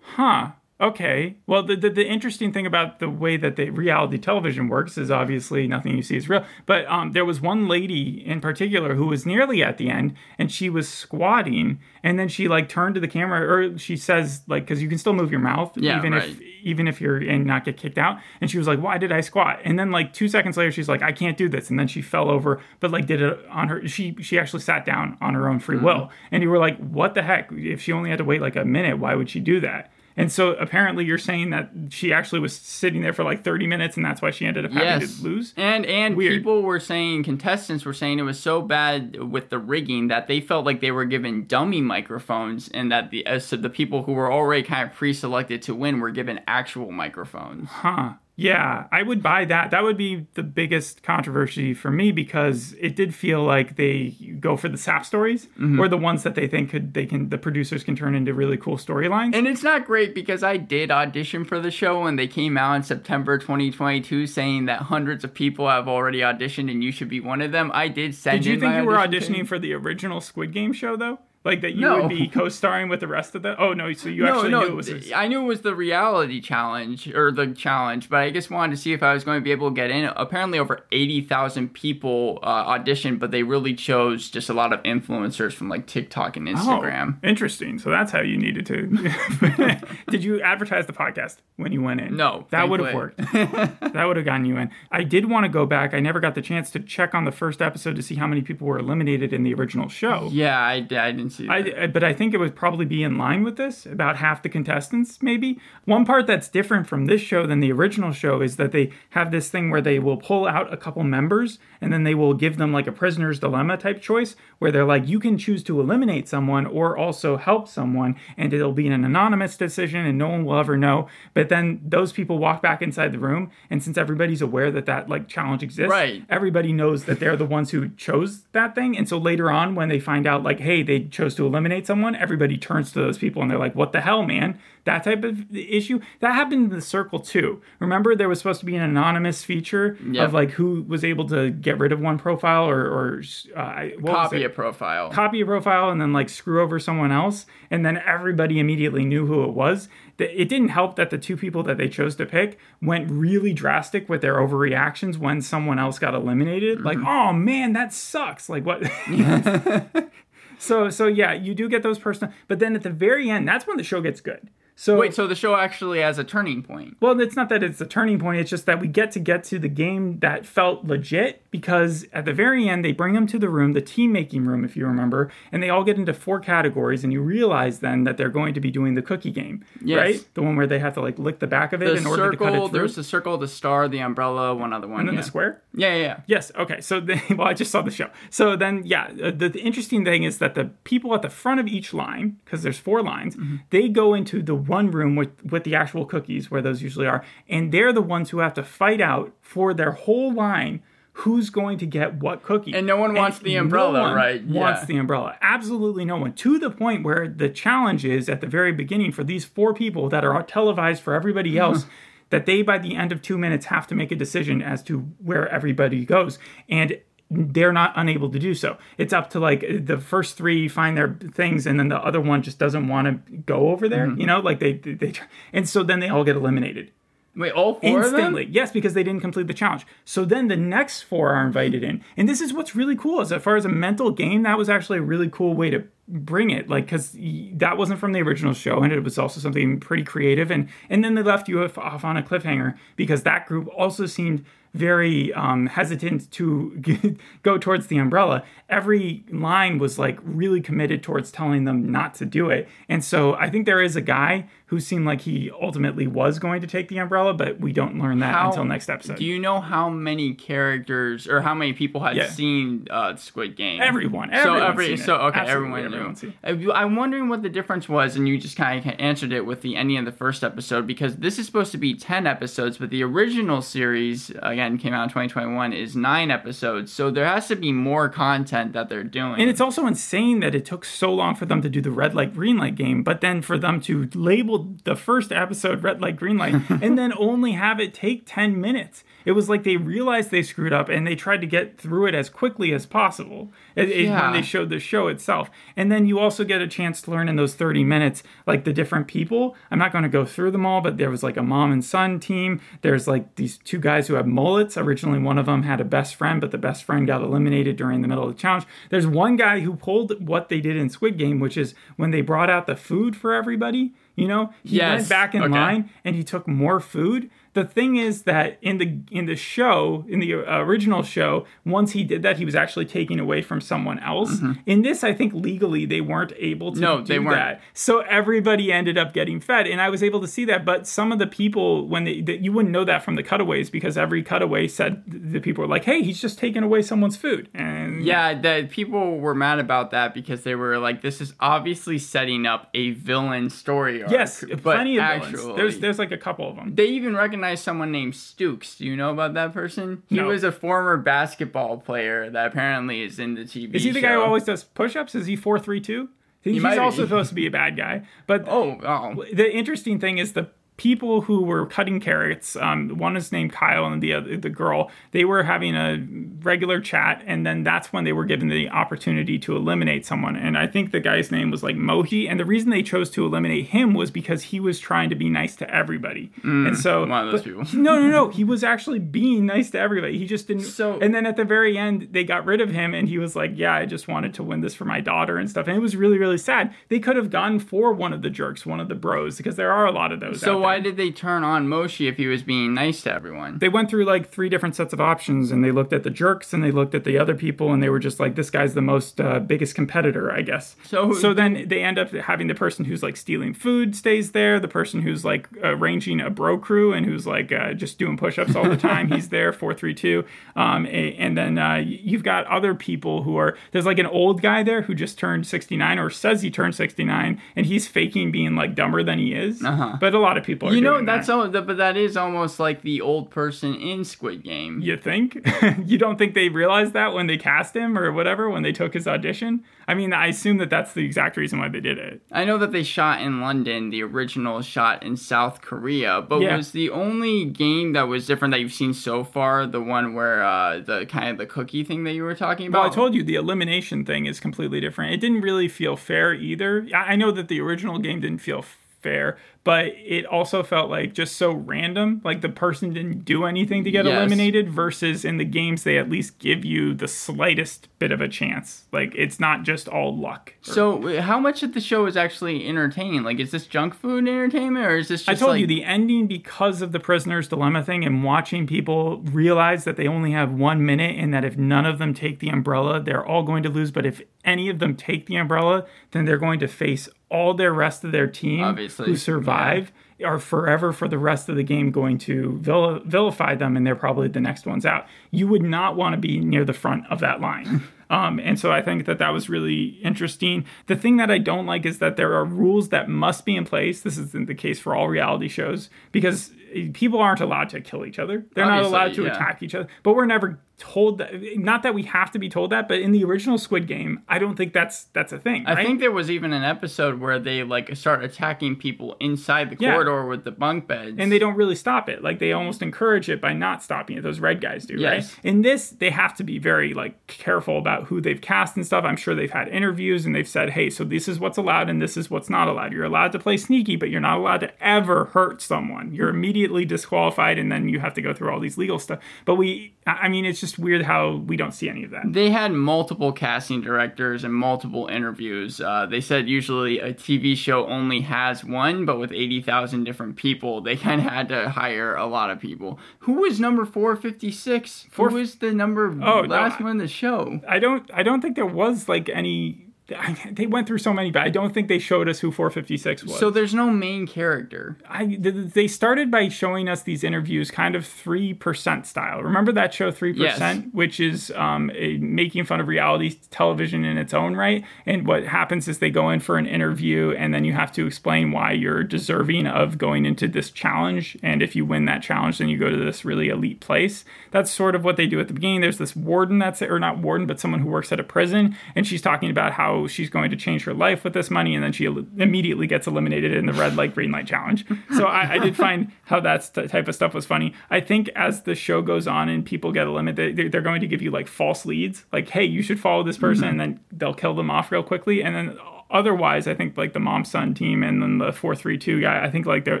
Huh. 0.00 0.52
Okay. 0.80 1.34
Well, 1.48 1.64
the, 1.64 1.74
the 1.74 1.90
the 1.90 2.06
interesting 2.06 2.52
thing 2.52 2.64
about 2.64 3.00
the 3.00 3.08
way 3.10 3.36
that 3.36 3.56
the 3.56 3.70
reality 3.70 4.16
television 4.16 4.68
works 4.68 4.96
is 4.96 5.10
obviously 5.10 5.66
nothing 5.66 5.96
you 5.96 6.02
see 6.02 6.16
is 6.16 6.28
real. 6.28 6.44
But 6.66 6.86
um, 6.86 7.10
there 7.12 7.24
was 7.24 7.40
one 7.40 7.66
lady 7.66 8.24
in 8.24 8.40
particular 8.40 8.94
who 8.94 9.06
was 9.06 9.26
nearly 9.26 9.60
at 9.60 9.76
the 9.78 9.90
end, 9.90 10.14
and 10.38 10.52
she 10.52 10.70
was 10.70 10.88
squatting, 10.88 11.80
and 12.04 12.16
then 12.16 12.28
she 12.28 12.46
like 12.46 12.68
turned 12.68 12.94
to 12.94 13.00
the 13.00 13.08
camera, 13.08 13.40
or 13.40 13.76
she 13.76 13.96
says 13.96 14.42
like, 14.46 14.64
because 14.66 14.80
you 14.80 14.88
can 14.88 14.98
still 14.98 15.14
move 15.14 15.32
your 15.32 15.40
mouth, 15.40 15.76
Yeah, 15.76 15.98
even 15.98 16.12
right. 16.12 16.28
if 16.28 16.40
even 16.62 16.86
if 16.86 17.00
you're 17.00 17.16
and 17.16 17.44
not 17.44 17.64
get 17.64 17.76
kicked 17.76 17.98
out. 17.98 18.18
And 18.40 18.48
she 18.48 18.56
was 18.58 18.68
like, 18.68 18.80
"Why 18.80 18.98
did 18.98 19.10
I 19.10 19.20
squat?" 19.20 19.58
And 19.64 19.76
then 19.80 19.90
like 19.90 20.12
two 20.12 20.28
seconds 20.28 20.56
later, 20.56 20.70
she's 20.70 20.88
like, 20.88 21.02
"I 21.02 21.10
can't 21.10 21.36
do 21.36 21.48
this," 21.48 21.70
and 21.70 21.78
then 21.78 21.88
she 21.88 22.02
fell 22.02 22.30
over, 22.30 22.60
but 22.78 22.92
like 22.92 23.06
did 23.06 23.20
it 23.20 23.36
on 23.50 23.66
her. 23.68 23.88
She 23.88 24.14
she 24.20 24.38
actually 24.38 24.60
sat 24.60 24.84
down 24.84 25.18
on 25.20 25.34
her 25.34 25.48
own 25.48 25.58
free 25.58 25.78
will, 25.78 26.10
and 26.30 26.40
you 26.40 26.48
were 26.50 26.58
like, 26.58 26.78
"What 26.78 27.14
the 27.14 27.22
heck? 27.22 27.50
If 27.50 27.82
she 27.82 27.90
only 27.90 28.10
had 28.10 28.18
to 28.18 28.24
wait 28.24 28.40
like 28.40 28.54
a 28.54 28.64
minute, 28.64 29.00
why 29.00 29.16
would 29.16 29.28
she 29.28 29.40
do 29.40 29.58
that?" 29.58 29.90
And 30.18 30.30
so 30.30 30.50
apparently, 30.54 31.04
you're 31.06 31.16
saying 31.16 31.50
that 31.50 31.70
she 31.90 32.12
actually 32.12 32.40
was 32.40 32.54
sitting 32.54 33.00
there 33.02 33.12
for 33.14 33.24
like 33.24 33.44
30 33.44 33.66
minutes, 33.66 33.96
and 33.96 34.04
that's 34.04 34.20
why 34.20 34.30
she 34.32 34.44
ended 34.46 34.66
up 34.66 34.72
having 34.72 35.00
Yes. 35.00 35.18
to 35.18 35.22
lose. 35.24 35.54
And 35.56 35.86
and 35.86 36.16
Weird. 36.16 36.34
people 36.38 36.62
were 36.62 36.80
saying 36.80 37.22
contestants 37.22 37.84
were 37.84 37.94
saying 37.94 38.18
it 38.18 38.22
was 38.22 38.38
so 38.38 38.60
bad 38.60 39.16
with 39.22 39.48
the 39.48 39.58
rigging 39.58 40.08
that 40.08 40.26
they 40.26 40.40
felt 40.40 40.66
like 40.66 40.80
they 40.80 40.90
were 40.90 41.04
given 41.04 41.46
dummy 41.46 41.80
microphones 41.80 42.68
and 42.68 42.90
that 42.92 43.10
the 43.10 43.24
uh, 43.26 43.38
so 43.38 43.56
the 43.56 43.70
people 43.70 44.02
who 44.02 44.12
were 44.12 44.30
already 44.30 44.62
kind 44.64 44.90
of 44.90 44.94
pre-selected 44.96 45.62
to 45.62 45.74
win 45.74 46.00
were 46.00 46.10
given 46.10 46.40
actual 46.48 46.90
microphones. 46.90 47.68
Huh. 47.70 48.14
Yeah, 48.40 48.86
I 48.92 49.02
would 49.02 49.20
buy 49.20 49.44
that. 49.46 49.72
That 49.72 49.82
would 49.82 49.96
be 49.96 50.28
the 50.34 50.44
biggest 50.44 51.02
controversy 51.02 51.74
for 51.74 51.90
me 51.90 52.12
because 52.12 52.72
it 52.78 52.94
did 52.94 53.12
feel 53.12 53.42
like 53.42 53.74
they 53.74 54.10
go 54.38 54.56
for 54.56 54.68
the 54.68 54.78
sap 54.78 55.04
stories 55.04 55.46
Mm-hmm. 55.58 55.80
or 55.80 55.88
the 55.88 55.96
ones 55.96 56.22
that 56.22 56.36
they 56.36 56.46
think 56.46 56.70
could 56.70 56.94
they 56.94 57.04
can 57.04 57.30
the 57.30 57.36
producers 57.38 57.82
can 57.82 57.96
turn 57.96 58.14
into 58.14 58.32
really 58.32 58.56
cool 58.56 58.76
storylines. 58.76 59.34
And 59.34 59.48
it's 59.48 59.64
not 59.64 59.86
great 59.86 60.14
because 60.14 60.44
I 60.44 60.56
did 60.56 60.92
audition 60.92 61.44
for 61.44 61.58
the 61.58 61.72
show 61.72 62.04
and 62.04 62.16
they 62.16 62.28
came 62.28 62.56
out 62.56 62.74
in 62.74 62.82
September 62.84 63.38
2022 63.38 64.28
saying 64.28 64.66
that 64.66 64.82
hundreds 64.82 65.24
of 65.24 65.34
people 65.34 65.68
have 65.68 65.88
already 65.88 66.20
auditioned 66.20 66.70
and 66.70 66.84
you 66.84 66.92
should 66.92 67.08
be 67.08 67.18
one 67.18 67.40
of 67.42 67.50
them. 67.50 67.72
I 67.74 67.88
did 67.88 68.14
send 68.14 68.44
Did 68.44 68.46
you 68.46 68.54
in 68.54 68.60
think 68.60 68.76
you 68.76 68.84
were 68.84 68.96
audition 68.98 69.34
auditioning 69.34 69.48
for 69.48 69.58
the 69.58 69.72
original 69.74 70.20
Squid 70.20 70.52
Game 70.52 70.72
show 70.72 70.96
though? 70.96 71.18
Like 71.48 71.62
that 71.62 71.74
you 71.74 71.80
No. 71.80 72.00
would 72.02 72.10
be 72.10 72.28
co-starring 72.28 72.90
with 72.90 73.00
the 73.00 73.08
rest 73.08 73.34
of 73.34 73.40
the? 73.40 73.58
Oh 73.58 73.72
no, 73.72 73.90
so 73.94 74.10
you 74.10 74.24
no, 74.24 74.34
actually 74.34 74.50
no, 74.50 74.60
knew 74.60 74.66
it 74.66 74.74
was. 74.74 75.12
I 75.12 75.28
knew 75.28 75.40
it 75.40 75.46
was 75.46 75.62
the 75.62 75.74
reality 75.74 76.42
challenge 76.42 77.08
or 77.14 77.32
the 77.32 77.46
challenge, 77.46 78.10
but 78.10 78.18
I 78.18 78.30
just 78.30 78.50
wanted 78.50 78.76
to 78.76 78.82
see 78.82 78.92
if 78.92 79.02
I 79.02 79.14
was 79.14 79.24
going 79.24 79.40
to 79.40 79.42
be 79.42 79.50
able 79.50 79.70
to 79.70 79.74
get 79.74 79.90
in. 79.90 80.04
Apparently, 80.04 80.58
over 80.58 80.84
eighty 80.92 81.22
thousand 81.22 81.72
people 81.72 82.38
uh, 82.42 82.78
auditioned, 82.78 83.18
but 83.18 83.30
they 83.30 83.42
really 83.44 83.72
chose 83.72 84.28
just 84.28 84.50
a 84.50 84.52
lot 84.52 84.74
of 84.74 84.82
influencers 84.82 85.54
from 85.54 85.70
like 85.70 85.86
TikTok 85.86 86.36
and 86.36 86.46
Instagram. 86.46 87.16
Oh, 87.24 87.28
interesting. 87.28 87.78
So 87.78 87.88
that's 87.88 88.12
how 88.12 88.20
you 88.20 88.36
needed 88.36 88.66
to. 88.66 88.86
Did 90.10 90.22
you 90.24 90.42
advertise 90.42 90.86
the 90.86 90.92
podcast 90.92 91.36
when 91.56 91.72
you 91.72 91.82
went 91.82 92.02
in? 92.02 92.14
No, 92.16 92.46
that 92.50 92.68
would 92.68 92.80
have 92.80 92.94
worked. 92.94 93.16
that 93.32 94.04
would 94.06 94.16
have 94.16 94.24
gotten 94.26 94.44
you 94.44 94.58
in. 94.58 94.70
I 94.90 95.02
did 95.02 95.30
want 95.30 95.44
to 95.44 95.48
go 95.48 95.64
back. 95.66 95.94
I 95.94 96.00
never 96.00 96.20
got 96.20 96.34
the 96.34 96.42
chance 96.42 96.70
to 96.72 96.80
check 96.80 97.14
on 97.14 97.24
the 97.24 97.32
first 97.32 97.62
episode 97.62 97.96
to 97.96 98.02
see 98.02 98.16
how 98.16 98.26
many 98.26 98.42
people 98.42 98.66
were 98.66 98.78
eliminated 98.78 99.32
in 99.32 99.42
the 99.44 99.54
original 99.54 99.88
show. 99.88 100.28
Yeah, 100.30 100.58
I, 100.58 100.74
I 100.74 101.12
didn't 101.12 101.30
see 101.38 101.46
that. 101.46 101.82
I, 101.82 101.86
but 101.86 102.04
I 102.04 102.12
think 102.12 102.34
it 102.34 102.38
would 102.38 102.54
probably 102.54 102.84
be 102.84 103.02
in 103.02 103.16
line 103.18 103.42
with 103.42 103.56
this. 103.56 103.86
About 103.86 104.16
half 104.16 104.42
the 104.42 104.48
contestants, 104.48 105.22
maybe. 105.22 105.58
One 105.84 106.04
part 106.04 106.26
that's 106.26 106.48
different 106.48 106.86
from 106.86 107.06
this 107.06 107.20
show 107.20 107.46
than 107.46 107.60
the 107.60 107.72
original 107.72 108.12
show 108.12 108.40
is 108.42 108.56
that 108.56 108.72
they 108.72 108.90
have 109.10 109.30
this 109.30 109.48
thing 109.48 109.70
where 109.70 109.80
they 109.80 109.98
will 109.98 110.16
pull 110.18 110.46
out 110.46 110.72
a 110.72 110.76
couple 110.76 111.02
members 111.04 111.58
and 111.80 111.92
then 111.92 112.02
they 112.04 112.14
will 112.14 112.34
give 112.34 112.56
them 112.58 112.72
like 112.72 112.86
a 112.86 112.92
prisoner's 112.92 113.38
dilemma 113.38 113.76
type 113.76 114.00
choice 114.02 114.36
where 114.58 114.70
they're 114.72 114.84
like, 114.84 115.06
you 115.08 115.20
can 115.20 115.38
choose 115.38 115.62
to 115.64 115.80
eliminate 115.80 116.28
someone 116.28 116.66
or 116.66 116.96
also 116.96 117.36
help 117.36 117.68
someone, 117.68 118.16
and 118.36 118.52
it'll 118.52 118.72
be 118.72 118.88
an 118.88 119.04
anonymous 119.04 119.56
decision 119.56 120.04
and 120.04 120.18
no 120.18 120.28
one 120.28 120.44
will 120.44 120.58
ever 120.58 120.76
know. 120.76 121.08
But 121.34 121.48
then 121.48 121.80
those 121.84 122.12
people 122.12 122.38
walk 122.38 122.60
back 122.60 122.82
inside 122.82 123.12
the 123.12 123.18
room, 123.18 123.50
and 123.70 123.82
since 123.82 123.96
everybody's 123.96 124.42
aware 124.42 124.70
that 124.72 124.86
that 124.86 125.08
like 125.08 125.28
challenge 125.28 125.62
exists, 125.62 125.90
Right. 125.90 126.24
everybody 126.28 126.72
knows 126.72 127.04
that 127.04 127.20
they're 127.20 127.36
the 127.36 127.44
ones 127.44 127.70
who 127.70 127.88
chose 127.90 128.42
that 128.52 128.74
thing. 128.74 128.98
And 128.98 129.08
so 129.08 129.16
later 129.18 129.50
on, 129.50 129.74
when 129.76 129.88
they 129.88 130.00
find 130.00 130.26
out, 130.26 130.42
like, 130.42 130.58
hey, 130.58 130.82
they 130.82 131.00
chose 131.18 131.34
to 131.34 131.46
eliminate 131.46 131.86
someone, 131.86 132.14
everybody 132.16 132.56
turns 132.56 132.92
to 132.92 133.00
those 133.00 133.18
people 133.18 133.42
and 133.42 133.50
they're 133.50 133.58
like, 133.58 133.74
what 133.74 133.92
the 133.92 134.00
hell, 134.00 134.22
man? 134.22 134.58
That 134.84 135.04
type 135.04 135.22
of 135.24 135.54
issue. 135.54 136.00
That 136.20 136.32
happened 136.34 136.64
in 136.64 136.70
the 136.70 136.80
circle 136.80 137.18
too. 137.18 137.60
Remember, 137.80 138.14
there 138.16 138.28
was 138.28 138.38
supposed 138.38 138.60
to 138.60 138.66
be 138.66 138.76
an 138.76 138.82
anonymous 138.82 139.44
feature 139.44 139.98
Yep. 140.10 140.24
of 140.28 140.32
like 140.32 140.50
who 140.52 140.84
was 140.88 141.04
able 141.04 141.26
to 141.28 141.50
get 141.50 141.78
rid 141.78 141.92
of 141.92 142.00
one 142.00 142.16
profile 142.18 142.66
or, 142.68 142.82
or 142.86 143.22
uh, 143.56 143.86
Copy 144.06 144.44
a 144.44 144.48
profile. 144.48 145.10
copy 145.10 145.40
a 145.40 145.46
profile 145.46 145.90
and 145.90 146.00
then 146.00 146.12
like 146.12 146.28
screw 146.28 146.62
over 146.62 146.78
someone 146.78 147.12
else 147.12 147.44
and 147.70 147.84
then 147.84 147.98
everybody 148.06 148.58
immediately 148.60 149.04
knew 149.04 149.26
who 149.26 149.42
it 149.44 149.50
was 149.50 149.88
it 150.18 150.48
didn't 150.48 150.68
help 150.70 150.96
that 150.96 151.10
the 151.10 151.18
two 151.18 151.36
people 151.36 151.62
that 151.62 151.76
they 151.78 151.88
chose 151.88 152.16
to 152.16 152.26
pick 152.26 152.58
went 152.82 153.08
really 153.10 153.52
drastic 153.52 154.08
with 154.08 154.20
their 154.20 154.36
overreactions 154.36 155.16
when 155.16 155.40
someone 155.40 155.78
else 155.78 155.98
got 155.98 156.14
eliminated 156.14 156.80
like 156.82 156.98
oh 157.06 157.32
man 157.32 157.72
that 157.74 157.92
sucks 157.92 158.48
like 158.48 158.64
what 158.64 158.82
so 160.58 160.90
so 160.90 161.06
yeah 161.06 161.32
you 161.32 161.54
do 161.54 161.68
get 161.68 161.82
those 161.82 161.98
personal 161.98 162.32
but 162.46 162.58
then 162.58 162.74
at 162.74 162.82
the 162.82 162.90
very 162.90 163.30
end 163.30 163.46
that's 163.46 163.66
when 163.66 163.76
the 163.76 163.84
show 163.84 164.00
gets 164.00 164.20
good 164.20 164.50
so 164.80 164.96
Wait, 164.96 165.12
so 165.12 165.26
the 165.26 165.34
show 165.34 165.56
actually 165.56 165.98
has 166.00 166.18
a 166.20 166.24
turning 166.24 166.62
point. 166.62 166.96
well, 167.00 167.18
it's 167.20 167.34
not 167.34 167.48
that 167.48 167.64
it's 167.64 167.80
a 167.80 167.86
turning 167.86 168.18
point. 168.20 168.38
It's 168.40 168.48
just 168.50 168.64
that 168.66 168.78
we 168.80 168.86
get 168.86 169.10
to 169.12 169.18
get 169.20 169.42
to 169.44 169.58
the 169.58 169.68
game 169.68 170.20
that 170.20 170.46
felt 170.46 170.84
legit 170.84 171.42
because 171.50 172.06
at 172.12 172.24
the 172.26 172.32
very 172.32 172.68
end, 172.68 172.84
they 172.84 172.92
bring 172.92 173.14
them 173.14 173.26
to 173.26 173.38
the 173.40 173.48
room, 173.48 173.72
the 173.72 173.80
team 173.80 174.12
making 174.12 174.44
room, 174.46 174.64
if 174.64 174.76
you 174.76 174.86
remember, 174.86 175.30
and 175.50 175.62
they 175.62 175.68
all 175.70 175.82
get 175.82 175.96
into 175.96 176.14
four 176.14 176.38
categories. 176.38 177.02
And 177.02 177.12
you 177.12 177.20
realize 177.22 177.80
then 177.80 178.04
that 178.04 178.16
they're 178.18 178.28
going 178.28 178.54
to 178.54 178.60
be 178.60 178.70
doing 178.70 178.94
the 178.94 179.02
cookie 179.02 179.32
game, 179.32 179.64
Yes. 179.82 179.98
right? 179.98 180.28
The 180.34 180.42
one 180.42 180.54
where 180.54 180.66
they 180.68 180.78
have 180.78 180.94
to 180.94 181.00
like 181.00 181.18
lick 181.18 181.40
the 181.40 181.46
back 181.48 181.72
of 181.72 181.82
it 181.82 181.86
The 181.86 181.96
in 181.96 182.06
order 182.06 182.30
to 182.30 182.36
cut 182.36 182.48
it 182.48 182.52
circle, 182.52 182.68
through. 182.68 182.78
there's 182.78 182.94
the 182.94 183.02
circle, 183.04 183.36
the 183.38 183.48
star, 183.48 183.88
the 183.88 183.98
umbrella, 183.98 184.54
one 184.54 184.72
other 184.72 184.86
one. 184.86 185.00
and 185.00 185.08
then 185.08 185.14
yeah. 185.16 185.20
the 185.22 185.26
square. 185.26 185.62
yeah, 185.74 185.94
yeah, 185.94 186.00
yeah. 186.02 186.20
Yes. 186.26 186.52
Okay. 186.56 186.80
So 186.80 187.00
then, 187.00 187.20
well, 187.36 187.48
I 187.48 187.54
just 187.54 187.72
saw 187.72 187.82
the 187.82 187.90
show. 187.90 188.10
So 188.30 188.54
then, 188.54 188.82
yeah, 188.84 189.08
uh, 189.22 189.30
the, 189.32 189.48
the 189.48 189.60
interesting 189.60 190.04
thing 190.04 190.22
is 190.22 190.38
that 190.38 190.54
the 190.54 190.66
people 190.84 191.12
at 191.14 191.22
the 191.22 191.30
front 191.30 191.58
of 191.58 191.66
each 191.66 191.92
line, 191.92 192.36
because 192.44 192.62
there's 192.62 192.78
four 192.78 193.02
lines, 193.02 193.34
Mm-hmm. 193.34 193.56
they 193.70 193.88
go 193.88 194.14
into 194.14 194.42
the 194.42 194.54
one 194.68 194.90
room 194.90 195.16
with 195.16 195.30
with 195.44 195.64
the 195.64 195.74
actual 195.74 196.04
cookies, 196.04 196.50
where 196.50 196.62
those 196.62 196.82
usually 196.82 197.06
are, 197.06 197.24
and 197.48 197.72
they're 197.72 197.92
the 197.92 198.02
ones 198.02 198.30
who 198.30 198.38
have 198.38 198.54
to 198.54 198.62
fight 198.62 199.00
out 199.00 199.32
for 199.40 199.72
their 199.74 199.92
whole 199.92 200.32
line. 200.32 200.82
Who's 201.24 201.50
going 201.50 201.78
to 201.78 201.86
get 201.86 202.14
what 202.20 202.44
cookie? 202.44 202.72
And 202.72 202.86
no 202.86 202.96
one 202.96 203.12
wants 203.12 203.40
the 203.40 203.56
umbrella, 203.56 203.92
no 203.98 204.02
one 204.04 204.14
right? 204.14 204.44
Wants 204.44 204.82
Yeah. 204.82 204.86
the 204.86 204.96
umbrella. 204.98 205.34
Absolutely 205.42 206.04
no 206.04 206.16
one. 206.16 206.32
To 206.34 206.60
the 206.60 206.70
point 206.70 207.02
where 207.02 207.26
the 207.26 207.48
challenge 207.48 208.04
is 208.04 208.28
at 208.28 208.40
the 208.40 208.46
very 208.46 208.70
beginning 208.70 209.10
for 209.10 209.24
these 209.24 209.44
four 209.44 209.74
people 209.74 210.08
that 210.10 210.24
are 210.24 210.40
televised 210.44 211.02
for 211.02 211.14
everybody 211.14 211.58
else. 211.66 211.86
that 212.30 212.44
they, 212.46 212.60
by 212.60 212.76
the 212.78 212.94
end 212.94 213.10
of 213.10 213.22
two 213.22 213.36
minutes, 213.38 213.66
have 213.66 213.86
to 213.86 213.94
make 213.96 214.12
a 214.12 214.14
decision 214.14 214.60
as 214.62 214.82
to 214.82 214.98
where 215.18 215.48
everybody 215.48 216.04
goes. 216.04 216.38
And 216.68 217.00
they're 217.30 217.72
not 217.72 217.92
unable 217.96 218.30
to 218.30 218.38
do 218.38 218.54
so. 218.54 218.78
It's 218.96 219.12
up 219.12 219.30
to 219.30 219.40
like 219.40 219.64
the 219.80 219.98
first 219.98 220.36
three 220.36 220.68
find 220.68 220.96
their 220.96 221.16
things, 221.32 221.66
and 221.66 221.78
then 221.78 221.88
the 221.88 221.98
other 221.98 222.20
one 222.20 222.42
just 222.42 222.58
doesn't 222.58 222.88
want 222.88 223.26
to 223.26 223.36
go 223.38 223.68
over 223.68 223.88
there. 223.88 224.06
Mm-hmm. 224.06 224.20
You 224.20 224.26
know, 224.26 224.40
like 224.40 224.60
they, 224.60 224.74
they, 224.74 224.94
they, 224.94 225.12
and 225.52 225.68
so 225.68 225.82
then 225.82 226.00
they 226.00 226.08
all 226.08 226.24
get 226.24 226.36
eliminated 226.36 226.92
Wait, 227.38 227.52
all 227.52 227.74
four 227.74 228.02
of 228.02 228.10
them? 228.10 228.14
instantly. 228.14 228.48
Yes, 228.50 228.72
because 228.72 228.94
they 228.94 229.04
didn't 229.04 229.20
complete 229.20 229.46
the 229.46 229.54
challenge. 229.54 229.86
So 230.04 230.24
then 230.24 230.48
the 230.48 230.56
next 230.56 231.02
four 231.02 231.30
are 231.30 231.46
invited 231.46 231.84
in, 231.84 232.02
and 232.16 232.28
this 232.28 232.40
is 232.40 232.52
what's 232.52 232.74
really 232.74 232.96
cool. 232.96 233.20
As 233.20 233.32
far 233.42 233.54
as 233.54 233.64
a 233.64 233.68
mental 233.68 234.10
game, 234.10 234.42
that 234.42 234.58
was 234.58 234.68
actually 234.68 234.98
a 234.98 235.02
really 235.02 235.30
cool 235.30 235.54
way 235.54 235.70
to 235.70 235.84
bring 236.08 236.50
it. 236.50 236.68
Like 236.68 236.86
because 236.86 237.16
that 237.52 237.78
wasn't 237.78 238.00
from 238.00 238.12
the 238.12 238.20
original 238.22 238.54
show, 238.54 238.82
and 238.82 238.92
it 238.92 239.04
was 239.04 239.18
also 239.18 239.40
something 239.40 239.78
pretty 239.78 240.02
creative. 240.02 240.50
And 240.50 240.68
and 240.90 241.04
then 241.04 241.14
they 241.14 241.22
left 241.22 241.48
you 241.48 241.62
off 241.62 242.04
on 242.04 242.16
a 242.16 242.22
cliffhanger 242.22 242.76
because 242.96 243.22
that 243.22 243.46
group 243.46 243.68
also 243.76 244.06
seemed 244.06 244.44
very 244.74 245.32
um, 245.32 245.66
hesitant 245.66 246.30
to 246.32 247.16
go 247.42 247.58
towards 247.58 247.86
the 247.88 247.98
umbrella. 247.98 248.44
Every 248.68 249.24
line 249.30 249.78
was 249.78 249.98
like 249.98 250.18
really 250.22 250.60
committed 250.60 251.02
towards 251.02 251.30
telling 251.32 251.64
them 251.64 251.90
not 251.90 252.14
to 252.16 252.26
do 252.26 252.50
it. 252.50 252.68
And 252.88 253.02
so 253.02 253.34
I 253.34 253.48
think 253.50 253.66
there 253.66 253.82
is 253.82 253.96
a 253.96 254.00
guy 254.02 254.48
who 254.66 254.78
seemed 254.80 255.06
like 255.06 255.22
he 255.22 255.50
ultimately 255.62 256.06
was 256.06 256.38
going 256.38 256.60
to 256.60 256.66
take 256.66 256.88
the 256.88 256.98
umbrella, 256.98 257.32
but 257.32 257.58
we 257.58 257.72
don't 257.72 257.98
learn 257.98 258.18
that 258.18 258.34
How- 258.34 258.48
until 258.48 258.64
next 258.66 258.90
episode. 258.90 259.16
Do 259.16 259.24
you 259.24 259.38
know 259.38 259.60
how 259.62 259.88
many 259.88 260.34
characters 260.34 261.26
or 261.26 261.40
how 261.40 261.54
many 261.54 261.72
people 261.72 262.02
had 262.02 262.16
Yeah. 262.16 262.28
seen 262.28 262.86
uh, 262.90 263.16
Squid 263.16 263.56
Game? 263.56 263.80
Everyone, 263.80 264.30
So 264.42 264.54
every 264.54 264.96
so 264.98 265.16
okay, 265.16 265.40
Absolutely 265.40 265.84
everyone 265.84 266.10
knew. 266.10 266.14
seen 266.14 266.34
Uh, 266.44 266.72
I'm 266.72 266.96
wondering 266.96 267.28
what 267.30 267.42
the 267.42 267.48
difference 267.48 267.88
was, 267.88 268.16
and 268.16 268.28
you 268.28 268.36
just 268.38 268.56
kind 268.58 268.78
of 268.84 268.94
answered 268.98 269.32
it 269.32 269.46
with 269.46 269.62
the 269.62 269.74
ending 269.76 269.96
of 269.96 270.04
the 270.04 270.12
first 270.12 270.44
episode 270.44 270.86
because 270.86 271.16
this 271.16 271.38
is 271.38 271.46
supposed 271.46 271.72
to 271.72 271.78
be 271.78 271.94
ten 271.94 272.26
episodes, 272.26 272.76
but 272.76 272.90
the 272.90 273.02
original 273.02 273.62
series, 273.62 274.30
uh, 274.42 274.50
again 274.58 274.76
came 274.76 274.92
out 274.92 275.04
in 275.04 275.08
2021, 275.08 275.72
is 275.72 275.94
nine 275.94 276.30
episodes. 276.32 276.92
So 276.92 277.10
there 277.10 277.24
has 277.26 277.46
to 277.48 277.54
be 277.56 277.70
more 277.70 278.08
content 278.08 278.72
that 278.72 278.88
they're 278.88 279.04
doing. 279.04 279.40
And 279.40 279.48
it's 279.48 279.60
also 279.60 279.86
insane 279.86 280.40
that 280.40 280.54
it 280.54 280.64
took 280.64 280.84
so 280.84 281.12
long 281.14 281.36
for 281.36 281.46
them 281.46 281.62
to 281.62 281.68
do 281.68 281.80
the 281.80 281.92
red 281.92 282.12
light, 282.14 282.34
green 282.34 282.56
light 282.58 282.74
game, 282.74 283.02
but 283.04 283.20
then 283.20 283.40
for 283.40 283.56
them 283.56 283.80
to 283.82 284.08
label 284.14 284.74
the 284.84 284.96
first 284.96 285.30
episode 285.30 285.84
red 285.84 286.00
light, 286.00 286.16
green 286.16 286.36
light, 286.38 286.54
and 286.82 286.98
then 286.98 287.12
only 287.16 287.52
have 287.52 287.78
it 287.78 287.94
take 287.94 288.24
10 288.26 288.60
minutes. 288.60 289.04
It 289.24 289.32
was 289.32 289.48
like 289.48 289.62
they 289.62 289.76
realized 289.76 290.30
they 290.30 290.42
screwed 290.42 290.72
up 290.72 290.88
and 290.88 291.06
they 291.06 291.14
tried 291.14 291.40
to 291.42 291.46
get 291.46 291.78
through 291.78 292.06
it 292.06 292.14
as 292.14 292.28
quickly 292.30 292.72
as 292.72 292.86
possible 292.86 293.52
eh, 293.76 293.82
eh, 293.82 293.84
it, 293.84 293.90
it- 293.90 294.04
Yeah. 294.06 294.22
when 294.24 294.32
they 294.32 294.42
showed 294.42 294.70
the 294.70 294.80
show 294.80 295.06
itself. 295.08 295.50
And 295.76 295.92
then 295.92 296.06
you 296.06 296.18
also 296.18 296.42
get 296.44 296.60
a 296.62 296.66
chance 296.66 297.00
to 297.02 297.10
learn 297.10 297.28
in 297.28 297.36
those 297.36 297.54
30 297.54 297.84
minutes, 297.84 298.22
like 298.46 298.64
the 298.64 298.72
different 298.72 299.06
people. 299.06 299.54
I'm 299.70 299.78
not 299.78 299.92
going 299.92 300.02
to 300.04 300.08
go 300.08 300.24
through 300.24 300.50
them 300.52 300.66
all, 300.66 300.80
but 300.80 300.96
there 300.96 301.10
was 301.10 301.22
like 301.22 301.36
a 301.36 301.42
mom 301.42 301.70
and 301.72 301.84
son 301.84 302.18
team. 302.18 302.60
There's 302.80 303.06
like 303.06 303.34
these 303.36 303.58
two 303.58 303.78
guys 303.78 304.08
who 304.08 304.14
have 304.14 304.26
mullets. 304.48 304.76
Originally, 304.76 305.18
one 305.18 305.38
of 305.38 305.46
them 305.46 305.62
had 305.62 305.80
a 305.80 305.84
best 305.84 306.14
friend, 306.14 306.40
but 306.40 306.50
the 306.50 306.58
best 306.58 306.84
friend 306.84 307.06
got 307.06 307.22
eliminated 307.22 307.76
during 307.76 308.02
the 308.02 308.08
middle 308.08 308.24
of 308.28 308.34
the 308.34 308.40
challenge. 308.40 308.64
There's 308.90 309.06
one 309.06 309.36
guy 309.36 309.60
who 309.60 309.76
pulled 309.76 310.26
what 310.26 310.48
they 310.48 310.60
did 310.60 310.76
in 310.76 310.88
Squid 310.90 311.18
Game, 311.18 311.40
which 311.40 311.56
is 311.56 311.74
when 311.96 312.10
they 312.10 312.20
brought 312.20 312.50
out 312.50 312.66
the 312.66 312.76
food 312.76 313.16
for 313.16 313.34
everybody. 313.34 313.92
You 314.16 314.26
know, 314.28 314.52
he 314.64 314.76
Yes. 314.76 314.98
went 315.00 315.08
back 315.08 315.34
in 315.34 315.42
Okay. 315.42 315.52
line 315.52 315.90
and 316.04 316.16
he 316.16 316.22
took 316.24 316.48
more 316.48 316.80
food. 316.80 317.30
The 317.58 317.64
thing 317.64 317.96
is 317.96 318.22
that 318.22 318.58
in 318.62 318.78
the 318.82 318.88
in 319.18 319.24
the 319.26 319.36
show, 319.36 320.04
in 320.08 320.18
the 320.24 320.30
uh, 320.34 320.58
original 320.68 321.02
show, 321.02 321.30
once 321.64 321.90
he 321.92 322.02
did 322.04 322.20
that, 322.22 322.36
he 322.38 322.44
was 322.44 322.54
actually 322.54 322.86
taking 322.98 323.18
away 323.18 323.40
from 323.42 323.60
someone 323.60 323.98
else. 324.12 324.32
In 324.66 324.82
this, 324.82 325.02
I 325.02 325.12
think 325.18 325.32
legally 325.34 325.84
they 325.86 326.00
weren't 326.00 326.32
able 326.50 326.70
to 326.72 326.78
Mm-hmm. 326.78 326.88
No, 326.88 326.98
do 326.98 327.04
they 327.12 327.18
weren't. 327.18 327.36
that. 327.36 327.60
So 327.72 328.00
everybody 328.00 328.72
ended 328.72 328.96
up 329.02 329.12
getting 329.12 329.40
fed, 329.40 329.66
and 329.66 329.80
I 329.80 329.88
was 329.90 330.02
able 330.08 330.20
to 330.20 330.28
see 330.28 330.44
that. 330.50 330.64
But 330.64 330.86
some 330.86 331.10
of 331.12 331.18
the 331.18 331.26
people, 331.26 331.86
when 331.92 332.04
they, 332.04 332.20
that 332.28 332.38
you 332.44 332.52
wouldn't 332.52 332.72
know 332.72 332.84
that 332.84 333.02
from 333.02 333.14
the 333.16 333.22
cutaways 333.22 333.70
because 333.70 333.98
every 333.98 334.22
cutaway 334.22 334.68
said 334.68 335.02
the 335.06 335.40
people 335.40 335.62
were 335.64 335.68
like, 335.76 335.84
"Hey, 335.84 336.02
he's 336.02 336.20
just 336.20 336.38
taking 336.38 336.62
away 336.62 336.80
someone's 336.82 337.16
food," 337.16 337.48
and 337.54 338.04
Yeah, 338.04 338.34
that 338.40 338.70
people 338.70 339.18
were 339.18 339.34
mad 339.34 339.58
about 339.58 339.90
that 339.90 340.14
because 340.14 340.42
they 340.42 340.54
were 340.54 340.78
like, 340.78 341.02
"This 341.02 341.20
is 341.20 341.34
obviously 341.40 341.98
setting 341.98 342.46
up 342.46 342.68
a 342.74 342.90
villain 342.90 343.50
story 343.50 344.02
arc." 344.02 344.12
yes, 344.12 344.44
but 344.48 344.62
plenty 344.62 344.96
of 344.98 345.02
actually, 345.02 345.32
villains. 345.42 345.56
There's 345.56 345.78
there's 345.80 345.98
like 345.98 346.12
a 346.12 346.18
couple 346.18 346.48
of 346.48 346.54
them. 346.56 346.74
they 346.74 346.86
even 346.98 347.14
recognized 347.48 347.64
someone 347.64 347.90
named 347.92 348.14
Stooks. 348.14 348.76
Do 348.76 348.84
you 348.84 348.96
know 348.96 349.10
about 349.10 349.34
that 349.34 349.52
person? 349.52 350.02
He 350.08 350.16
No. 350.16 350.28
was 350.28 350.44
a 350.44 350.52
former 350.52 350.96
basketball 350.96 351.78
player 351.78 352.30
that 352.30 352.46
apparently 352.48 353.02
is 353.02 353.18
in 353.18 353.34
the 353.34 353.42
TV. 353.44 353.74
Is 353.74 353.84
he 353.84 353.90
the 353.90 354.00
show. 354.00 354.06
guy 354.08 354.14
who 354.14 354.20
always 354.22 354.44
does 354.44 354.64
push-ups? 354.64 355.14
Is 355.14 355.26
he 355.26 355.36
four 355.36 355.58
three 355.58 355.80
two? 355.80 356.08
He's 356.42 356.62
might 356.62 356.74
be. 356.74 356.78
also 356.78 357.02
supposed 357.04 357.28
to 357.30 357.34
be 357.34 357.46
a 357.46 357.50
bad 357.50 357.76
guy, 357.76 358.02
but 358.26 358.44
Oh, 358.48 358.78
oh. 358.84 359.24
the 359.34 359.50
interesting 359.54 359.98
thing 359.98 360.18
is 360.18 360.32
the 360.34 360.48
people 360.78 361.22
who 361.22 361.42
were 361.42 361.66
cutting 361.66 362.00
carrots 362.00 362.56
um, 362.56 362.88
one 362.96 363.16
is 363.16 363.30
named 363.32 363.52
kyle 363.52 363.84
and 363.84 364.02
the 364.02 364.14
other 364.14 364.36
the 364.36 364.48
girl 364.48 364.90
they 365.10 365.24
were 365.24 365.42
having 365.42 365.74
a 365.76 366.02
regular 366.42 366.80
chat 366.80 367.22
and 367.26 367.44
then 367.44 367.64
that's 367.64 367.92
when 367.92 368.04
they 368.04 368.12
were 368.12 368.24
given 368.24 368.48
the 368.48 368.68
opportunity 368.70 369.38
to 369.38 369.56
eliminate 369.56 370.06
someone. 370.06 370.36
And 370.36 370.56
i 370.56 370.66
think 370.66 370.92
the 370.92 371.00
guy's 371.00 371.30
name 371.30 371.50
was 371.50 371.62
like 371.62 371.76
mohi 371.76 372.28
and 372.28 372.38
the 372.38 372.44
reason 372.44 372.70
they 372.70 372.82
chose 372.82 373.10
to 373.10 373.26
eliminate 373.26 373.66
him 373.68 373.92
was 373.92 374.10
because 374.10 374.44
he 374.44 374.60
was 374.60 374.78
trying 374.78 375.10
to 375.10 375.16
be 375.16 375.28
nice 375.28 375.56
to 375.56 375.68
everybody. 375.74 376.30
And 376.44 376.78
so 376.78 377.04
one 377.06 377.26
of 377.26 377.32
those 377.32 377.42
but- 377.42 377.44
people. 377.44 377.64
no 377.80 377.98
no 378.00 378.08
no 378.08 378.28
he 378.28 378.44
was 378.44 378.62
actually 378.62 379.00
being 379.00 379.46
nice 379.46 379.70
to 379.70 379.78
everybody. 379.80 380.16
He 380.18 380.26
just 380.26 380.46
didn't 380.46 380.62
So- 380.64 380.98
and 381.00 381.12
then 381.14 381.26
at 381.26 381.36
the 381.36 381.44
very 381.44 381.76
end 381.76 382.08
they 382.12 382.22
got 382.24 382.44
rid 382.46 382.60
of 382.60 382.70
him 382.70 382.94
and 382.94 383.08
he 383.08 383.18
was 383.18 383.34
like 383.34 383.52
yeah 383.54 383.74
i 383.74 383.84
just 383.84 384.06
wanted 384.06 384.32
to 384.34 384.42
win 384.42 384.60
this 384.60 384.74
for 384.74 384.84
my 384.84 385.00
daughter 385.00 385.36
and 385.38 385.50
stuff. 385.50 385.66
And 385.66 385.76
it 385.76 385.80
was 385.80 385.96
really 385.96 386.18
really 386.18 386.38
sad. 386.38 386.72
They 386.88 387.00
could 387.00 387.16
have 387.16 387.30
gone 387.30 387.58
for 387.58 387.92
one 387.92 388.12
of 388.12 388.22
the 388.22 388.30
jerks 388.30 388.64
one 388.64 388.78
of 388.78 388.88
the 388.88 388.94
bros 388.94 389.36
because 389.38 389.56
there 389.56 389.72
are 389.72 389.86
a 389.86 389.92
lot 389.92 390.12
of 390.12 390.20
those 390.20 390.40
So 390.40 390.58
out 390.58 390.60
why 390.68 390.80
did 390.80 390.96
they 390.96 391.10
turn 391.10 391.42
on 391.44 391.68
Moshi 391.68 392.08
if 392.08 392.16
he 392.16 392.26
was 392.26 392.42
being 392.42 392.74
nice 392.74 393.02
to 393.02 393.12
everyone? 393.12 393.58
they 393.58 393.68
went 393.68 393.88
through 393.90 394.04
like 394.04 394.28
three 394.30 394.48
different 394.48 394.76
sets 394.76 394.92
of 394.92 395.00
options 395.00 395.50
and 395.50 395.64
they 395.64 395.70
looked 395.72 395.92
at 395.92 396.02
the 396.02 396.10
jerks 396.10 396.52
and 396.52 396.62
they 396.62 396.70
looked 396.70 396.94
at 396.94 397.04
the 397.04 397.16
other 397.18 397.34
people 397.34 397.72
and 397.72 397.82
they 397.82 397.88
were 397.88 397.98
just 397.98 398.18
like 398.20 398.34
this 398.34 398.50
guy's 398.50 398.74
the 398.74 398.82
most 398.82 399.20
uh, 399.20 399.38
biggest 399.40 399.74
competitor 399.74 400.30
i 400.32 400.42
guess 400.42 400.76
So- 400.84 401.12
so 401.12 401.34
then 401.34 401.64
they 401.68 401.82
end 401.82 401.98
up 401.98 402.10
having 402.12 402.46
the 402.48 402.54
person 402.54 402.84
who's 402.84 403.02
like 403.02 403.16
stealing 403.16 403.54
food 403.54 403.96
stays 403.96 404.32
there 404.32 404.58
the 404.60 404.68
person 404.68 405.02
who's 405.02 405.24
like 405.24 405.48
arranging 405.62 406.20
a 406.20 406.30
bro 406.30 406.58
crew 406.58 406.92
and 406.92 407.04
who's 407.06 407.26
like 407.26 407.50
uh, 407.52 407.72
just 407.74 407.98
doing 407.98 408.16
push-ups 408.16 408.54
all 408.56 408.68
the 408.68 408.76
time 408.90 409.08
he's 409.10 409.28
there 409.30 409.52
432 409.52 410.24
um, 410.56 410.86
and 410.86 411.36
then 411.36 411.58
uh, 411.58 411.76
you've 411.76 412.22
got 412.22 412.46
other 412.46 412.74
people 412.74 413.22
who 413.22 413.36
are 413.36 413.56
there's 413.72 413.86
like 413.86 413.98
an 413.98 414.06
old 414.06 414.40
guy 414.42 414.62
there 414.62 414.82
who 414.82 414.94
just 414.94 415.18
turned 415.18 415.46
69 415.46 415.98
or 415.98 416.10
says 416.10 416.42
he 416.42 416.50
turned 416.50 416.74
69 416.74 417.40
and 417.56 417.66
he's 417.66 417.86
faking 417.86 418.30
being 418.32 418.54
like 418.54 418.74
dumber 418.74 419.02
than 419.02 419.18
he 419.18 419.32
is 419.32 419.62
Uh-huh. 419.64 419.96
but 420.00 420.14
a 420.14 420.18
lot 420.18 420.36
of 420.36 420.44
people 420.44 420.57
are 420.62 420.72
You 420.74 420.80
know, 420.80 421.04
that's 421.04 421.26
that. 421.28 421.32
all, 421.32 421.48
but 421.48 421.76
that 421.76 421.96
is 421.96 422.16
almost 422.16 422.58
like 422.58 422.82
the 422.82 423.00
old 423.00 423.30
person 423.30 423.74
in 423.74 424.04
Squid 424.04 424.42
Game. 424.42 424.80
You 424.80 424.96
think? 424.96 425.46
you 425.86 425.98
don't 425.98 426.16
think 426.18 426.34
they 426.34 426.48
realized 426.48 426.92
that 426.94 427.12
when 427.12 427.26
they 427.26 427.36
cast 427.36 427.76
him 427.76 427.96
or 427.98 428.10
whatever, 428.12 428.48
when 428.50 428.62
they 428.62 428.72
took 428.72 428.94
his 428.94 429.06
audition? 429.06 429.64
I 429.86 429.94
mean, 429.94 430.12
I 430.12 430.26
assume 430.26 430.58
that 430.58 430.68
that's 430.68 430.92
the 430.92 431.04
exact 431.04 431.36
reason 431.36 431.58
why 431.58 431.68
they 431.68 431.80
did 431.80 431.96
it. 431.98 432.20
I 432.30 432.44
know 432.44 432.58
that 432.58 432.72
they 432.72 432.82
shot 432.82 433.22
in 433.22 433.40
London, 433.40 433.88
the 433.90 434.02
original 434.02 434.60
shot 434.60 435.02
in 435.02 435.16
South 435.16 435.62
Korea, 435.62 436.20
but 436.20 436.40
Yeah. 436.40 436.56
was 436.56 436.72
the 436.72 436.90
only 436.90 437.46
game 437.46 437.92
that 437.94 438.08
was 438.08 438.26
different 438.26 438.52
that 438.52 438.60
you've 438.60 438.72
seen 438.72 438.92
so 438.92 439.24
far 439.24 439.66
the 439.66 439.80
one 439.80 440.12
where 440.14 440.44
uh, 440.44 440.80
the 440.80 441.06
kind 441.06 441.30
of 441.30 441.38
the 441.38 441.46
cookie 441.46 441.84
thing 441.84 442.04
that 442.04 442.12
you 442.12 442.22
were 442.22 442.34
talking 442.34 442.66
about? 442.66 442.80
Well, 442.82 442.90
I 442.90 442.94
told 442.94 443.14
you 443.14 443.22
the 443.22 443.36
elimination 443.36 444.04
thing 444.04 444.26
is 444.26 444.40
completely 444.40 444.80
different. 444.80 445.14
It 445.14 445.20
didn't 445.20 445.40
really 445.40 445.68
feel 445.68 445.96
fair 445.96 446.34
either. 446.34 446.86
I 446.94 447.12
I 447.12 447.16
know 447.16 447.30
that 447.32 447.48
the 447.48 447.60
original 447.60 447.98
game 447.98 448.20
didn't 448.20 448.38
feel 448.42 448.64
fair, 449.00 449.38
but 449.68 449.92
it 450.02 450.24
also 450.24 450.62
felt 450.62 450.88
like 450.88 451.12
just 451.12 451.36
so 451.36 451.52
random. 451.52 452.22
Like 452.24 452.40
the 452.40 452.48
person 452.48 452.94
didn't 452.94 453.26
do 453.26 453.44
anything 453.44 453.84
to 453.84 453.90
get 453.90 454.06
Yes. 454.06 454.16
eliminated, 454.16 454.70
versus 454.70 455.26
in 455.26 455.36
the 455.36 455.44
games, 455.44 455.82
they 455.82 455.98
at 455.98 456.08
least 456.08 456.38
give 456.38 456.64
you 456.64 456.94
the 456.94 457.06
slightest 457.06 457.86
bit 457.98 458.10
of 458.10 458.22
a 458.22 458.28
chance. 458.28 458.86
Like 458.92 459.14
it's 459.14 459.38
not 459.38 459.64
just 459.64 459.86
all 459.86 460.16
luck. 460.16 460.54
So, 460.62 461.20
how 461.20 461.38
much 461.38 461.62
of 461.62 461.74
the 461.74 461.82
show 461.82 462.06
is 462.06 462.16
actually 462.16 462.66
entertaining? 462.66 463.24
Like, 463.24 463.40
is 463.40 463.50
this 463.50 463.66
junk 463.66 463.92
food 463.92 464.26
entertainment, 464.26 464.86
or 464.86 464.96
is 464.96 465.08
this 465.08 465.24
just 465.24 465.28
I 465.28 465.34
told 465.34 465.50
like, 465.56 465.60
you 465.60 465.66
the 465.66 465.84
ending 465.84 466.26
because 466.26 466.80
of 466.80 466.92
the 466.92 467.00
prisoner's 467.00 467.46
dilemma 467.48 467.84
thing 467.84 468.06
and 468.06 468.24
watching 468.24 468.66
people 468.66 469.18
realize 469.18 469.84
that 469.84 469.96
they 469.98 470.08
only 470.08 470.30
have 470.32 470.50
one 470.50 470.86
minute 470.86 471.14
and 471.18 471.34
that 471.34 471.44
if 471.44 471.58
none 471.58 471.84
of 471.84 471.98
them 471.98 472.14
take 472.14 472.38
the 472.38 472.48
umbrella, 472.48 473.02
they're 473.02 473.26
all 473.26 473.42
going 473.42 473.62
to 473.64 473.68
lose. 473.68 473.90
But 473.90 474.06
if 474.06 474.22
any 474.46 474.70
of 474.70 474.78
them 474.78 474.96
take 474.96 475.26
the 475.26 475.36
umbrella, 475.36 475.84
then 476.12 476.24
they're 476.24 476.38
going 476.38 476.60
to 476.60 476.68
face 476.68 477.06
all 477.30 477.52
their 477.54 477.72
rest 477.72 478.04
of 478.04 478.12
their 478.12 478.26
team 478.26 478.64
Obviously, 478.64 479.06
who 479.06 479.16
survive 479.16 479.57
five. 479.58 479.92
Are 480.24 480.38
forever 480.38 480.92
for 480.92 481.06
the 481.06 481.18
rest 481.18 481.48
of 481.48 481.56
the 481.56 481.62
game 481.62 481.90
going 481.92 482.18
to 482.18 482.58
vil- 482.60 483.00
vilify 483.04 483.54
them, 483.54 483.76
and 483.76 483.86
they're 483.86 483.94
probably 483.94 484.28
the 484.28 484.40
next 484.40 484.66
ones 484.66 484.84
out. 484.84 485.06
You 485.30 485.46
would 485.46 485.62
not 485.62 485.94
want 485.94 486.14
to 486.14 486.16
be 486.20 486.40
near 486.40 486.64
the 486.64 486.72
front 486.72 487.04
of 487.10 487.20
that 487.20 487.40
line. 487.40 487.82
Um, 488.10 488.40
and 488.42 488.58
so 488.58 488.72
I 488.72 488.80
think 488.80 489.04
that 489.04 489.18
that 489.18 489.34
was 489.34 489.50
really 489.50 489.98
interesting. 490.02 490.64
The 490.86 490.96
thing 490.96 491.18
that 491.18 491.30
I 491.30 491.36
don't 491.36 491.66
like 491.66 491.84
is 491.84 491.98
that 491.98 492.16
there 492.16 492.32
are 492.32 492.44
rules 492.44 492.88
that 492.88 493.08
must 493.08 493.44
be 493.44 493.54
in 493.54 493.66
place. 493.66 494.00
This 494.00 494.16
isn't 494.16 494.46
the 494.46 494.54
case 494.54 494.78
for 494.80 494.96
all 494.96 495.08
reality 495.08 495.48
shows 495.48 495.90
because 496.10 496.50
people 496.92 497.20
aren't 497.20 497.40
allowed 497.40 497.68
to 497.70 497.80
kill 497.80 498.04
each 498.06 498.18
other. 498.18 498.46
They're 498.54 498.64
not 498.64 498.82
allowed 498.82 499.14
to 499.14 499.24
yeah. 499.24 499.34
attack 499.34 499.62
each 499.62 499.74
other. 499.74 499.88
But 500.02 500.14
we're 500.14 500.26
never 500.26 500.58
told 500.78 501.18
that. 501.18 501.32
Not 501.56 501.82
that 501.82 501.94
we 501.94 502.04
have 502.04 502.30
to 502.32 502.38
be 502.38 502.48
told 502.48 502.70
that, 502.70 502.88
but 502.88 503.00
in 503.00 503.12
the 503.12 503.24
original 503.24 503.58
Squid 503.58 503.86
Game, 503.86 504.22
I 504.28 504.38
don't 504.38 504.56
think 504.56 504.72
that's 504.72 505.04
that's 505.12 505.32
a 505.32 505.38
thing. 505.38 505.66
I 505.66 505.74
right? 505.74 505.86
think 505.86 506.00
there 506.00 506.12
was 506.12 506.30
even 506.30 506.52
an 506.52 506.62
episode 506.62 507.20
where 507.20 507.38
they 507.38 507.62
like 507.64 507.94
start 507.96 508.24
attacking 508.24 508.76
people 508.76 509.16
inside 509.20 509.70
the 509.70 509.76
Yeah. 509.78 509.92
corridor 509.92 510.07
with 510.26 510.44
the 510.44 510.50
bunk 510.50 510.86
beds. 510.86 511.16
and 511.18 511.30
they 511.32 511.38
don't 511.38 511.56
really 511.56 511.74
stop 511.74 512.08
it. 512.08 512.22
Like 512.22 512.38
they 512.38 512.52
almost 512.52 512.82
encourage 512.82 513.28
it 513.28 513.40
by 513.40 513.52
not 513.52 513.82
stopping 513.82 514.16
it. 514.18 514.22
Those 514.22 514.40
red 514.40 514.60
guys 514.60 514.84
do, 514.86 514.94
Yes. 514.98 515.34
right? 515.36 515.44
In 515.44 515.62
this, 515.62 515.90
they 515.90 516.10
have 516.10 516.34
to 516.36 516.44
be 516.44 516.58
very 516.58 516.94
like 516.94 517.26
careful 517.26 517.78
about 517.78 518.04
who 518.04 518.20
they've 518.20 518.40
cast 518.40 518.76
and 518.76 518.84
stuff. 518.86 519.04
I'm 519.04 519.16
sure 519.16 519.34
they've 519.34 519.50
had 519.50 519.68
interviews 519.68 520.26
and 520.26 520.34
they've 520.34 520.48
said, 520.48 520.70
"Hey, 520.70 520.90
so 520.90 521.04
this 521.04 521.28
is 521.28 521.38
what's 521.38 521.58
allowed 521.58 521.88
and 521.90 522.00
this 522.02 522.16
is 522.16 522.30
what's 522.30 522.50
not 522.50 522.68
allowed. 522.68 522.92
You're 522.92 523.04
allowed 523.04 523.32
to 523.32 523.38
play 523.38 523.56
sneaky, 523.56 523.96
but 523.96 524.10
you're 524.10 524.20
not 524.20 524.38
allowed 524.38 524.60
to 524.60 524.70
ever 524.84 525.26
hurt 525.26 525.60
someone. 525.62 526.12
You're 526.12 526.28
immediately 526.30 526.84
disqualified, 526.84 527.58
and 527.58 527.70
then 527.72 527.88
you 527.88 528.00
have 528.00 528.14
to 528.14 528.22
go 528.22 528.32
through 528.32 528.50
all 528.50 528.60
these 528.60 528.78
legal 528.78 528.98
stuff." 528.98 529.18
But 529.44 529.56
we, 529.56 529.94
I 530.06 530.12
I 530.28 530.28
mean, 530.30 530.44
it's 530.44 530.60
just 530.60 530.78
weird 530.78 531.02
how 531.02 531.36
we 531.36 531.56
don't 531.56 531.72
see 531.72 531.88
any 531.88 532.04
of 532.04 532.10
that. 532.10 532.24
They 532.32 532.50
had 532.50 532.72
multiple 532.72 533.32
casting 533.32 533.80
directors 533.80 534.44
and 534.44 534.52
multiple 534.54 535.06
interviews. 535.08 535.80
Uh, 535.80 536.06
they 536.06 536.20
said 536.20 536.48
usually 536.48 536.98
a 536.98 537.12
TV 537.14 537.56
show 537.56 537.86
only 537.86 538.20
has 538.20 538.64
one, 538.64 539.04
but 539.04 539.18
with 539.18 539.32
80,000 539.32 539.97
different 540.04 540.36
people, 540.36 540.80
they 540.80 540.96
kind 541.08 541.20
of 541.20 541.26
had 541.26 541.48
to 541.50 541.68
hire 541.70 542.14
a 542.14 542.26
lot 542.26 542.50
of 542.50 542.60
people. 542.60 542.98
Who 543.20 543.34
was 543.34 543.58
number 543.60 543.84
456? 543.84 545.06
Four- 545.10 545.30
Who 545.30 545.36
was 545.36 545.56
the 545.56 545.72
number 545.72 546.08
Oh, 546.22 546.40
last 546.40 546.80
I- 546.80 546.84
one 546.84 546.92
in 546.92 546.98
the 546.98 547.08
show? 547.08 547.60
I 547.68 547.78
don't 547.78 548.08
I 548.12 548.22
don't 548.22 548.40
think 548.40 548.56
there 548.56 548.66
was 548.66 549.08
like 549.08 549.28
any 549.28 549.86
they 550.50 550.66
went 550.66 550.86
through 550.86 550.98
so 550.98 551.12
many, 551.12 551.30
but 551.30 551.42
I 551.42 551.50
don't 551.50 551.74
think 551.74 551.88
they 551.88 551.98
showed 551.98 552.28
us 552.28 552.40
who 552.40 552.50
456 552.50 553.24
was. 553.24 553.38
So 553.38 553.50
there's 553.50 553.74
no 553.74 553.90
main 553.90 554.26
character. 554.26 554.96
I, 555.08 555.36
they 555.38 555.86
started 555.86 556.30
by 556.30 556.48
showing 556.48 556.88
us 556.88 557.02
these 557.02 557.22
interviews 557.22 557.70
kind 557.70 557.94
of 557.94 558.04
3% 558.04 559.04
style. 559.04 559.42
Remember 559.42 559.70
that 559.72 559.92
show 559.92 560.10
3%, 560.10 560.36
Yes. 560.36 560.82
which 560.92 561.20
is 561.20 561.50
um, 561.52 561.90
a, 561.94 562.16
making 562.18 562.64
fun 562.64 562.80
of 562.80 562.88
reality 562.88 563.38
television 563.50 564.04
in 564.04 564.16
its 564.16 564.32
own 564.32 564.56
right? 564.56 564.84
And 565.04 565.26
what 565.26 565.44
happens 565.44 565.88
is 565.88 565.98
they 565.98 566.10
go 566.10 566.30
in 566.30 566.40
for 566.40 566.56
an 566.56 566.66
interview 566.66 567.32
and 567.32 567.52
then 567.52 567.64
you 567.64 567.74
have 567.74 567.92
to 567.92 568.06
explain 568.06 568.50
why 568.50 568.72
you're 568.72 569.04
deserving 569.04 569.66
of 569.66 569.98
going 569.98 570.24
into 570.24 570.48
this 570.48 570.70
challenge. 570.70 571.36
And 571.42 571.62
if 571.62 571.76
you 571.76 571.84
win 571.84 572.06
that 572.06 572.22
challenge, 572.22 572.58
then 572.58 572.68
you 572.68 572.78
go 572.78 572.88
to 572.88 572.96
this 572.96 573.24
really 573.24 573.48
elite 573.48 573.80
place. 573.80 574.24
That's 574.52 574.70
sort 574.70 574.94
of 574.94 575.04
what 575.04 575.16
they 575.16 575.26
do 575.26 575.38
at 575.38 575.48
the 575.48 575.54
beginning. 575.54 575.82
There's 575.82 575.98
this 575.98 576.16
warden 576.16 576.58
that's, 576.58 576.80
or 576.80 576.98
not 576.98 577.18
warden, 577.18 577.46
but 577.46 577.60
someone 577.60 577.80
who 577.80 577.88
works 577.88 578.10
at 578.10 578.20
a 578.20 578.24
prison. 578.24 578.76
And 578.94 579.06
she's 579.06 579.22
talking 579.22 579.50
about 579.50 579.72
how 579.72 579.97
she's 580.06 580.30
going 580.30 580.50
to 580.50 580.56
change 580.56 580.84
her 580.84 580.94
life 580.94 581.24
with 581.24 581.32
this 581.32 581.50
money. 581.50 581.74
And 581.74 581.82
then 581.82 581.92
she 581.92 582.06
el- 582.06 582.26
immediately 582.36 582.86
gets 582.86 583.06
eliminated 583.06 583.54
in 583.54 583.66
the 583.66 583.72
red 583.72 583.96
light, 583.96 584.14
green 584.14 584.30
light 584.30 584.46
challenge. 584.46 584.84
So 585.16 585.26
I, 585.26 585.54
I 585.54 585.58
did 585.58 585.76
find 585.76 586.12
how 586.24 586.40
that 586.40 586.64
st- 586.64 586.90
type 586.90 587.08
of 587.08 587.14
stuff 587.14 587.34
was 587.34 587.46
funny. 587.46 587.74
I 587.90 588.00
think 588.00 588.28
as 588.36 588.62
the 588.62 588.74
show 588.74 589.02
goes 589.02 589.26
on 589.26 589.48
and 589.48 589.64
people 589.64 589.92
get 589.92 590.06
eliminated, 590.06 590.56
they, 590.56 590.68
they're 590.68 590.80
going 590.80 591.00
to 591.00 591.06
give 591.06 591.22
you 591.22 591.30
like 591.30 591.48
false 591.48 591.84
leads. 591.84 592.24
Like, 592.32 592.48
hey, 592.48 592.64
you 592.64 592.82
should 592.82 593.00
follow 593.00 593.22
this 593.22 593.38
person. 593.38 593.64
Mm-hmm. 593.64 593.80
And 593.80 593.80
then 593.80 594.00
they'll 594.12 594.34
kill 594.34 594.54
them 594.54 594.70
off 594.70 594.92
real 594.92 595.02
quickly. 595.02 595.42
And 595.42 595.54
then 595.54 595.78
otherwise, 596.10 596.66
I 596.66 596.74
think 596.74 596.96
like 596.96 597.12
the 597.12 597.20
mom 597.20 597.44
son 597.44 597.74
team 597.74 598.02
and 598.02 598.22
then 598.22 598.38
the 598.38 598.52
432 598.52 599.22
guy, 599.22 599.44
I 599.44 599.50
think 599.50 599.66
like 599.66 599.84
they're, 599.84 600.00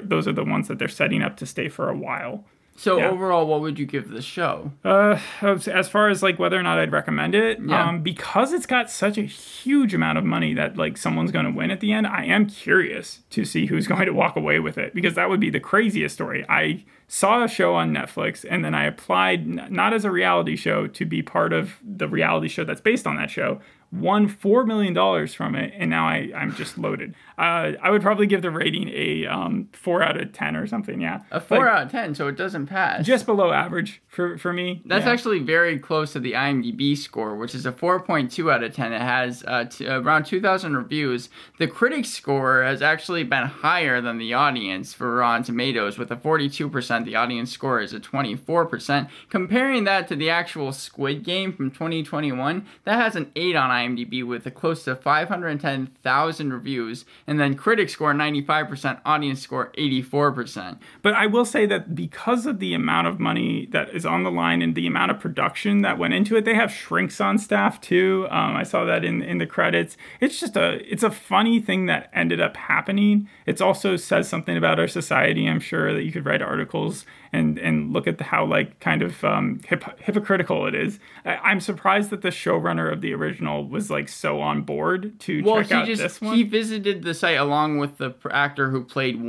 those 0.00 0.28
are 0.28 0.32
the 0.32 0.44
ones 0.44 0.68
that 0.68 0.78
they're 0.78 0.88
setting 0.88 1.22
up 1.22 1.36
to 1.38 1.46
stay 1.46 1.68
for 1.68 1.88
a 1.88 1.96
while. 1.96 2.44
So 2.80 2.98
Yeah. 2.98 3.08
overall, 3.08 3.44
what 3.48 3.60
would 3.60 3.76
you 3.76 3.86
give 3.86 4.08
the 4.10 4.22
show? 4.22 4.70
Uh, 4.84 5.18
as 5.42 5.88
far 5.88 6.08
as 6.10 6.22
like 6.22 6.38
whether 6.38 6.56
or 6.56 6.62
not 6.62 6.78
I'd 6.78 6.92
recommend 6.92 7.34
it, 7.34 7.58
Yeah. 7.60 7.88
um, 7.88 8.02
because 8.02 8.52
it's 8.52 8.66
got 8.66 8.88
such 8.88 9.18
a 9.18 9.22
huge 9.22 9.94
amount 9.94 10.16
of 10.16 10.24
money 10.24 10.54
that 10.54 10.76
like 10.76 10.96
someone's 10.96 11.32
going 11.32 11.44
to 11.44 11.50
win 11.50 11.72
at 11.72 11.80
the 11.80 11.92
end. 11.92 12.06
I 12.06 12.24
am 12.26 12.46
curious 12.46 13.22
to 13.30 13.44
see 13.44 13.66
who's 13.66 13.86
going 13.88 14.06
to 14.06 14.12
walk 14.12 14.36
away 14.36 14.60
with 14.60 14.78
it 14.78 14.94
because 14.94 15.14
that 15.14 15.28
would 15.28 15.40
be 15.40 15.50
the 15.50 15.58
craziest 15.58 16.14
story. 16.14 16.46
I 16.48 16.84
saw 17.08 17.42
a 17.42 17.48
show 17.48 17.74
on 17.74 17.92
Netflix 17.92 18.44
and 18.48 18.64
then 18.64 18.76
I 18.76 18.84
applied 18.84 19.40
n- 19.40 19.66
not 19.70 19.92
as 19.92 20.04
a 20.04 20.10
reality 20.12 20.54
show 20.54 20.86
to 20.86 21.04
be 21.04 21.20
part 21.20 21.52
of 21.52 21.78
the 21.82 22.06
reality 22.06 22.46
show 22.46 22.62
that's 22.62 22.80
based 22.80 23.08
on 23.08 23.16
that 23.16 23.28
show. 23.30 23.60
Won 23.90 24.28
four 24.28 24.66
million 24.66 24.92
dollars 24.92 25.32
from 25.34 25.54
it, 25.54 25.72
and 25.76 25.88
now 25.88 26.06
I 26.06 26.30
I'm 26.36 26.54
just 26.54 26.76
loaded. 26.76 27.14
Uh, 27.38 27.72
I 27.82 27.90
would 27.90 28.02
probably 28.02 28.26
give 28.26 28.42
the 28.42 28.50
rating 28.50 28.90
a 28.90 29.26
um 29.26 29.68
four 29.72 30.02
out 30.02 30.20
of 30.20 30.32
ten 30.34 30.56
or 30.56 30.66
something. 30.66 31.00
Yeah, 31.00 31.20
A 31.30 31.40
four 31.40 31.60
Like, 31.60 31.68
out 31.68 31.82
of 31.86 31.90
ten, 31.92 32.14
so 32.14 32.28
it 32.28 32.36
doesn't 32.36 32.66
pass. 32.66 33.06
just 33.06 33.24
below 33.24 33.50
average 33.50 34.02
for 34.08 34.36
for 34.36 34.52
me. 34.52 34.82
That's 34.84 35.06
Yeah. 35.06 35.12
actually 35.12 35.38
very 35.38 35.78
close 35.78 36.12
to 36.12 36.20
the 36.20 36.32
IMDb 36.34 36.96
score, 36.98 37.34
which 37.36 37.54
is 37.54 37.64
a 37.64 37.72
4.2 37.72 38.52
out 38.52 38.62
of 38.62 38.74
10. 38.74 38.92
It 38.92 39.00
has 39.00 39.42
uh, 39.46 39.64
t- 39.64 39.86
around 39.86 40.24
2,000 40.26 40.76
reviews. 40.76 41.30
The 41.58 41.66
critic 41.66 42.04
score 42.04 42.62
has 42.64 42.82
actually 42.82 43.24
been 43.24 43.44
higher 43.46 44.00
than 44.02 44.18
the 44.18 44.34
audience 44.34 44.92
for 44.92 45.14
Rotten 45.16 45.44
Tomatoes, 45.44 45.96
with 45.96 46.10
a 46.10 46.16
42%. 46.16 47.04
The 47.06 47.14
audience 47.16 47.50
score 47.52 47.80
is 47.80 47.92
a 47.94 48.00
24%. 48.00 49.08
Comparing 49.30 49.84
that 49.84 50.08
to 50.08 50.16
the 50.16 50.28
actual 50.30 50.72
Squid 50.72 51.24
Game 51.24 51.52
from 51.52 51.70
2021, 51.70 52.66
that 52.84 52.96
has 53.00 53.16
an 53.16 53.30
8 53.36 53.56
on 53.56 53.70
IMDb 53.78 54.26
with 54.26 54.46
a 54.46 54.50
close 54.50 54.84
to 54.84 54.96
510,000 54.96 56.52
reviews, 56.52 57.04
and 57.26 57.38
then 57.38 57.54
critic 57.54 57.88
score 57.88 58.12
95%, 58.12 59.00
audience 59.04 59.40
score 59.40 59.72
84%. 59.78 60.78
But 61.02 61.14
I 61.14 61.26
will 61.26 61.44
say 61.44 61.66
that 61.66 61.94
because 61.94 62.46
of 62.46 62.58
the 62.58 62.74
amount 62.74 63.06
of 63.06 63.20
money 63.20 63.66
that 63.70 63.90
is 63.90 64.04
on 64.04 64.24
the 64.24 64.30
line 64.30 64.62
and 64.62 64.74
the 64.74 64.86
amount 64.86 65.10
of 65.10 65.20
production 65.20 65.82
that 65.82 65.98
went 65.98 66.14
into 66.14 66.36
it, 66.36 66.44
they 66.44 66.54
have 66.54 66.72
shrinks 66.72 67.20
on 67.20 67.38
staff 67.38 67.80
too. 67.80 68.26
Um, 68.30 68.56
I 68.56 68.62
saw 68.62 68.84
that 68.84 69.04
in 69.04 69.22
in 69.22 69.38
the 69.38 69.46
credits. 69.46 69.96
It's 70.20 70.40
just 70.40 70.56
a 70.56 70.80
it's 70.90 71.02
a 71.02 71.10
funny 71.10 71.60
thing 71.60 71.86
that 71.86 72.10
ended 72.12 72.40
up 72.40 72.56
happening. 72.56 73.28
It's 73.46 73.60
also 73.60 73.96
says 73.96 74.28
something 74.28 74.56
about 74.56 74.80
our 74.80 74.88
society. 74.88 75.46
I'm 75.46 75.60
sure 75.60 75.92
that 75.92 76.04
you 76.04 76.12
could 76.12 76.26
write 76.26 76.42
articles 76.42 77.04
and 77.32 77.58
and 77.58 77.92
look 77.92 78.06
at 78.06 78.18
the, 78.18 78.24
how 78.24 78.44
like 78.46 78.80
kind 78.80 79.02
of 79.02 79.22
um, 79.24 79.60
hip, 79.66 79.84
hypocritical 80.00 80.66
it 80.66 80.74
is. 80.74 80.98
I, 81.24 81.36
I'm 81.36 81.60
surprised 81.60 82.10
that 82.10 82.22
the 82.22 82.30
showrunner 82.30 82.92
of 82.92 83.00
the 83.00 83.12
original 83.14 83.66
was 83.68 83.90
like 83.90 84.08
so 84.08 84.40
on 84.40 84.62
board 84.62 85.18
to 85.20 85.42
Well, 85.42 85.56
check 85.58 85.66
he 85.68 85.74
out 85.74 85.86
just 85.86 86.02
this 86.02 86.20
one. 86.20 86.34
he 86.36 86.42
visited 86.42 87.02
the 87.02 87.14
site 87.14 87.38
along 87.38 87.78
with 87.78 87.98
the 87.98 88.14
actor 88.30 88.70
who 88.70 88.82
played 88.84 89.20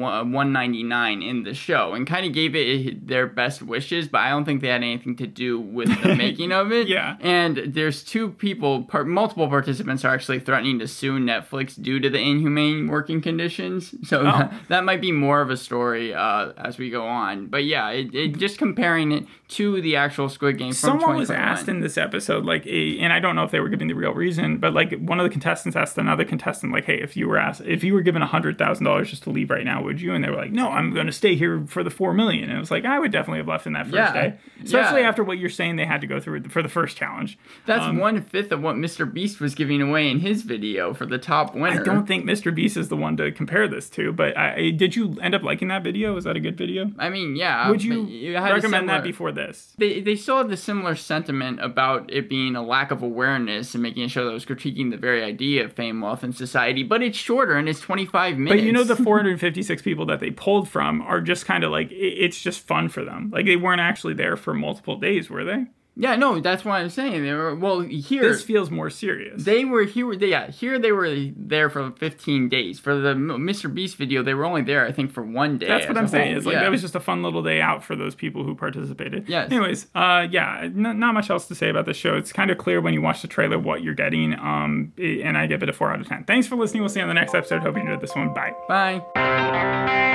199 0.44 1.22
in 1.22 1.44
the 1.44 1.54
show 1.54 1.94
and 1.94 2.08
kind 2.08 2.26
of 2.26 2.34
gave 2.34 2.56
it 2.56 3.08
their 3.08 3.28
best 3.28 3.62
wishes, 3.62 4.08
but 4.08 4.20
I 4.22 4.30
don't 4.30 4.46
think 4.46 4.62
they 4.62 4.68
had 4.70 4.84
anything 4.84 5.16
to 5.18 5.28
do 5.28 5.60
with 5.60 5.90
the 6.02 6.16
making 6.18 6.52
of 6.52 6.72
it. 6.72 6.88
Yeah. 6.88 7.18
And 7.20 7.58
there's 7.68 8.04
two 8.04 8.30
people, 8.32 8.84
par- 8.84 9.04
multiple 9.06 9.48
participants 9.48 10.04
are 10.06 10.14
actually 10.14 10.40
threatening 10.40 10.80
to 10.80 10.88
sue 10.88 11.20
Netflix 11.20 11.80
due 11.82 12.00
to 12.00 12.10
the 12.10 12.20
inhumane 12.20 12.88
working 12.88 13.22
conditions. 13.22 13.94
So 14.08 14.20
Oh. 14.20 14.24
that, 14.24 14.54
that 14.70 14.84
might 14.84 15.02
be 15.02 15.12
more 15.12 15.42
of 15.42 15.50
a 15.50 15.58
story 15.58 16.14
uh, 16.14 16.52
as 16.58 16.78
we 16.78 16.90
go 16.90 17.06
on. 17.08 17.48
But 17.48 17.64
yeah, 17.66 17.89
it, 17.94 18.14
it, 18.16 18.38
just 18.38 18.58
comparing 18.58 19.12
it 19.12 19.26
to 19.50 19.82
the 19.82 19.96
actual 19.96 20.30
Squid 20.30 20.58
Game 20.58 20.70
from 20.74 21.00
Someone 21.00 21.18
was 21.18 21.32
asked 21.32 21.68
in 21.68 21.80
this 21.82 21.98
episode, 21.98 22.46
like, 22.46 22.66
a, 22.68 23.00
and 23.00 23.12
I 23.12 23.20
don't 23.20 23.36
know 23.36 23.44
if 23.44 23.52
they 23.52 23.60
were 23.60 23.70
giving 23.70 23.88
the 23.88 23.94
real 23.96 24.14
reason, 24.14 24.58
but 24.60 24.74
like 24.74 24.94
one 25.00 25.20
of 25.20 25.24
the 25.24 25.30
contestants 25.30 25.76
asked 25.76 25.98
another 25.98 26.24
contestant, 26.24 26.72
like, 26.72 26.86
hey, 26.86 27.00
if 27.02 27.18
you 27.18 27.28
were 27.28 27.38
asked, 27.38 27.62
if 27.66 27.84
you 27.84 27.94
were 27.94 28.02
given 28.02 28.22
a 28.22 28.28
hundred 28.28 28.58
thousand 28.58 28.86
dollars 28.86 29.10
just 29.10 29.24
to 29.24 29.30
leave 29.32 29.50
right 29.50 29.66
now, 29.66 29.82
would 29.84 30.00
you? 30.02 30.14
And 30.14 30.24
they 30.24 30.30
were 30.30 30.36
like, 30.36 30.52
no, 30.52 30.70
I'm 30.70 30.94
going 30.94 31.08
to 31.08 31.12
stay 31.12 31.36
here 31.36 31.64
for 31.68 31.84
the 31.84 31.90
four 31.90 32.14
million. 32.14 32.50
And 32.50 32.58
it 32.58 32.60
was 32.60 32.72
like, 32.72 32.86
I 32.86 33.00
would 33.00 33.12
definitely 33.12 33.40
have 33.40 33.48
left 33.48 33.66
in 33.66 33.74
that 33.74 33.86
first 33.86 33.96
Yeah. 33.96 34.14
day, 34.14 34.38
especially 34.64 35.02
Yeah. 35.02 35.10
after 35.10 35.24
what 35.24 35.38
you're 35.40 35.50
saying 35.50 35.78
they 35.78 35.86
had 35.86 36.02
to 36.02 36.08
go 36.08 36.20
through 36.20 36.44
for 36.50 36.62
the 36.62 36.70
first 36.70 36.96
challenge. 36.98 37.38
That's 37.66 37.86
Um, 37.86 37.98
one 37.98 38.22
fifth 38.22 38.52
of 38.52 38.62
what 38.62 38.76
Mr. 38.76 39.12
Beast 39.12 39.40
was 39.40 39.56
giving 39.56 39.82
away 39.82 40.10
in 40.10 40.20
his 40.20 40.44
video 40.44 40.94
for 40.94 41.06
the 41.06 41.18
top 41.18 41.56
winner. 41.56 41.82
I 41.82 41.84
don't 41.84 42.06
think 42.08 42.26
Mr. 42.26 42.54
Beast 42.54 42.78
is 42.78 42.90
the 42.90 42.96
one 42.98 43.18
to 43.18 43.32
compare 43.32 43.68
this 43.68 43.90
to, 43.92 44.12
but 44.14 44.38
I, 44.38 44.54
I- 44.56 44.70
did 44.72 44.96
you 44.96 45.18
end 45.22 45.34
up 45.34 45.42
liking 45.44 45.70
that 45.70 45.84
video? 45.84 46.14
Was 46.14 46.26
that 46.26 46.36
a 46.36 46.40
good 46.40 46.58
video? 46.58 46.92
I 47.00 47.10
mean, 47.10 47.36
yeah. 47.36 47.70
Would 47.70 47.79
but 47.84 48.10
you 48.10 48.36
had 48.36 48.52
a 48.52 48.56
recommend 48.56 48.82
similar- 48.84 48.98
that 49.00 49.04
before 49.04 49.32
this? 49.32 49.74
They, 49.78 50.02
they 50.02 50.16
still 50.16 50.38
had 50.40 50.50
the 50.50 50.58
similar 50.58 50.96
sentiment 50.96 51.60
about 51.62 52.12
it 52.12 52.30
being 52.30 52.56
a 52.56 52.62
lack 52.64 52.92
of 52.92 53.02
awareness 53.02 53.74
and 53.74 53.82
making 53.84 54.04
a 54.04 54.08
show 54.10 54.26
that 54.26 54.34
was 54.34 54.46
critiquing 54.46 54.92
the 54.92 54.98
very 54.98 55.24
idea 55.24 55.66
of 55.66 55.74
fame, 55.74 56.02
wealth, 56.02 56.24
and 56.24 56.36
society. 56.36 56.84
But 56.84 57.02
it's 57.02 57.18
shorter 57.18 57.54
and 57.58 57.68
it's 57.70 57.80
25 57.80 58.38
minutes. 58.38 58.60
But 58.62 58.66
you 58.66 58.72
know, 58.72 58.84
the 58.84 58.96
456 59.04 59.82
people 59.82 60.06
that 60.08 60.20
they 60.20 60.32
pulled 60.32 60.68
from 60.70 61.02
are 61.02 61.22
just 61.22 61.46
kind 61.46 61.64
of 61.64 61.72
like, 61.72 61.92
it- 61.92 61.96
it's 61.96 62.42
just 62.42 62.62
fun 62.68 62.90
for 62.90 63.04
them. 63.04 63.30
Like, 63.34 63.46
they 63.46 63.56
weren't 63.56 63.82
actually 63.82 64.14
there 64.14 64.36
for 64.38 64.54
multiple 64.54 64.98
days, 64.98 65.30
were 65.30 65.44
they? 65.44 65.66
Yeah, 66.02 66.16
no, 66.16 66.40
that's 66.40 66.64
what 66.66 66.74
I'm 66.76 66.90
saying. 66.90 67.24
They 67.24 67.34
were 67.34 67.54
well 67.56 67.82
here. 67.82 68.22
This 68.24 68.42
feels 68.42 68.72
more 68.72 68.90
serious. 68.90 69.44
they 69.44 69.66
were 69.66 69.84
here. 69.84 70.16
They, 70.16 70.28
yeah, 70.30 70.50
here 70.50 70.80
they 70.80 70.92
were 70.94 71.14
there 71.36 71.70
for 71.70 71.92
15 71.92 72.48
days. 72.50 72.80
For 72.80 72.96
the 72.96 73.14
Mr. 73.14 73.72
Beast 73.72 73.98
video, 73.98 74.24
they 74.24 74.34
were 74.34 74.46
only 74.46 74.62
there, 74.62 74.86
I 74.88 74.92
think, 74.94 75.12
for 75.12 75.22
one 75.24 75.58
day. 75.58 75.68
That's 75.68 75.88
what 75.88 75.98
I'm 75.98 76.08
saying. 76.08 76.30
whole. 76.30 76.38
It's 76.38 76.46
like 76.46 76.54
Yeah. 76.54 76.62
that 76.64 76.72
was 76.72 76.82
just 76.82 76.96
a 76.96 77.00
fun 77.00 77.22
little 77.22 77.44
day 77.44 77.60
out 77.62 77.84
for 77.84 77.96
those 77.96 78.16
people 78.16 78.44
who 78.44 78.56
participated. 78.56 79.28
Yes. 79.28 79.52
Anyways, 79.52 79.88
uh, 79.94 80.26
yeah, 80.32 80.62
n- 80.64 81.00
not 81.00 81.14
much 81.14 81.30
else 81.30 81.48
to 81.50 81.56
say 81.56 81.70
about 81.70 81.86
this 81.86 81.98
show. 81.98 82.16
It's 82.16 82.32
kind 82.32 82.50
of 82.50 82.58
clear 82.58 82.80
when 82.82 82.94
you 82.94 83.02
watch 83.02 83.22
the 83.22 83.28
trailer 83.28 83.60
what 83.60 83.84
you're 83.84 83.94
getting. 83.94 84.34
Um, 84.40 84.94
and 84.98 85.38
I 85.38 85.48
give 85.48 85.62
it 85.64 85.70
a 85.70 85.74
four 85.74 85.92
out 85.92 86.00
of 86.00 86.08
ten. 86.08 86.24
Thanks 86.24 86.48
for 86.48 86.56
listening. 86.56 86.82
We'll 86.82 86.90
see 86.90 87.00
you 87.00 87.04
on 87.04 87.10
the 87.10 87.14
next 87.14 87.36
episode. 87.36 87.62
Hope 87.62 87.76
you 87.76 87.82
enjoyed 87.82 88.00
this 88.02 88.16
one. 88.16 88.34
Bye. 88.34 88.54
Bye. 88.70 90.09